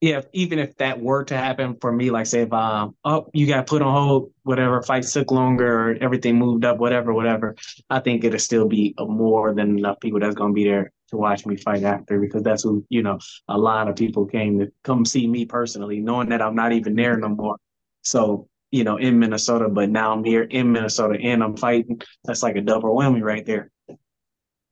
[0.00, 3.46] yeah, even if that were to happen for me, like say if um oh you
[3.46, 7.54] got put on hold, whatever fights took longer or everything moved up, whatever, whatever,
[7.90, 11.44] I think it'll still be more than enough people that's gonna be there to watch
[11.44, 15.04] me fight after because that's who you know a lot of people came to come
[15.04, 17.56] see me personally, knowing that I'm not even there no more.
[18.02, 22.00] So you know in Minnesota, but now I'm here in Minnesota and I'm fighting.
[22.24, 23.70] That's like a double whammy right there.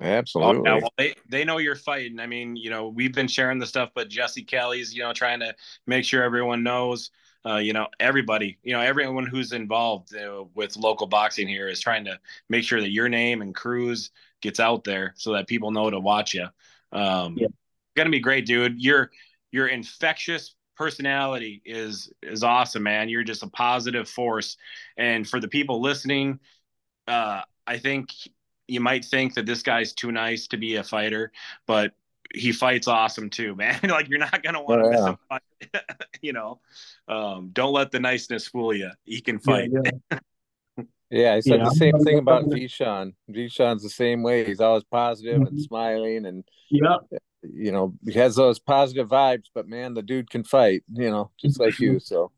[0.01, 0.71] Absolutely.
[0.71, 2.21] Oh, well, they they know you're fighting.
[2.21, 5.41] I mean, you know, we've been sharing the stuff, but Jesse Kelly's, you know, trying
[5.41, 5.55] to
[5.87, 7.11] make sure everyone knows.
[7.47, 11.81] Uh, you know, everybody, you know, everyone who's involved uh, with local boxing here is
[11.81, 12.19] trying to
[12.49, 16.01] make sure that your name and Cruz gets out there so that people know to
[16.01, 16.47] watch you.
[16.93, 17.49] Um, yeah.
[17.97, 18.81] Gonna be great, dude.
[18.81, 19.11] Your
[19.51, 23.09] your infectious personality is is awesome, man.
[23.09, 24.57] You're just a positive force,
[24.97, 26.39] and for the people listening,
[27.09, 28.11] uh, I think
[28.69, 31.33] you might think that this guy's too nice to be a fighter,
[31.67, 31.93] but
[32.35, 33.81] he fights awesome too, man.
[33.85, 35.17] like you're not gonna want to oh, yeah.
[35.31, 35.83] miss him.
[36.23, 36.61] you know,
[37.09, 38.91] um, don't let the niceness fool you.
[39.05, 39.71] He can fight.
[39.73, 40.85] Yeah, yeah.
[41.11, 43.15] yeah I said the same thing about Vishan.
[43.31, 44.45] Vishan's the same way.
[44.45, 45.47] He's always positive mm-hmm.
[45.47, 46.97] and smiling, and yeah,
[47.43, 49.47] you know, he has those positive vibes.
[49.55, 50.85] But man, the dude can fight.
[50.93, 51.99] You know, just like you.
[51.99, 52.31] So.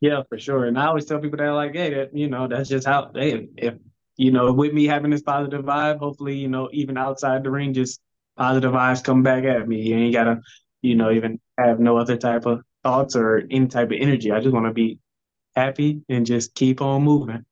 [0.00, 0.66] Yeah, for sure.
[0.66, 3.48] And I always tell people that like, hey, that you know, that's just how they
[3.56, 3.74] if
[4.16, 7.74] you know, with me having this positive vibe, hopefully, you know, even outside the ring,
[7.74, 8.00] just
[8.36, 9.82] positive vibes come back at me.
[9.82, 10.40] You ain't gotta,
[10.82, 14.30] you know, even have no other type of thoughts or any type of energy.
[14.30, 14.98] I just want to be
[15.56, 17.44] happy and just keep on moving.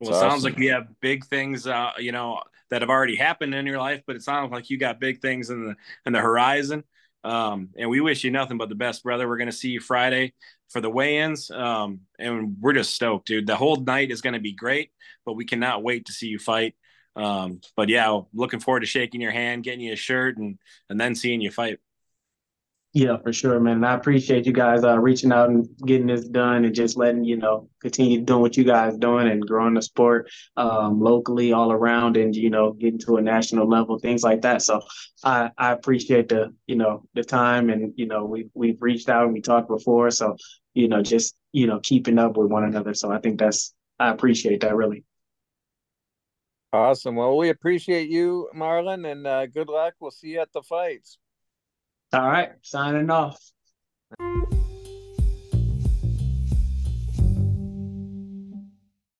[0.00, 3.54] Well, it sounds like you have big things, uh, you know, that have already happened
[3.54, 6.20] in your life, but it sounds like you got big things in the in the
[6.20, 6.84] horizon.
[7.24, 9.26] Um, and we wish you nothing but the best, brother.
[9.26, 10.34] We're going to see you Friday
[10.70, 13.46] for the weigh-ins, um, and we're just stoked, dude.
[13.46, 14.90] The whole night is going to be great,
[15.24, 16.74] but we cannot wait to see you fight.
[17.14, 20.58] Um, but yeah, looking forward to shaking your hand, getting you a shirt, and
[20.90, 21.78] and then seeing you fight.
[22.96, 23.76] Yeah, for sure, man.
[23.76, 27.24] And I appreciate you guys uh, reaching out and getting this done and just letting,
[27.24, 31.72] you know, continue doing what you guys doing and growing the sport um, locally all
[31.72, 34.62] around and, you know, getting to a national level, things like that.
[34.62, 34.80] So
[35.22, 39.24] I, I appreciate the, you know, the time and, you know, we, we've reached out
[39.24, 40.10] and we talked before.
[40.10, 40.38] So,
[40.72, 42.94] you know, just, you know, keeping up with one another.
[42.94, 45.04] So I think that's, I appreciate that really.
[46.72, 47.16] Awesome.
[47.16, 49.92] Well, we appreciate you, Marlin, and uh, good luck.
[50.00, 51.18] We'll see you at the fights.
[52.12, 53.38] All right, signing off.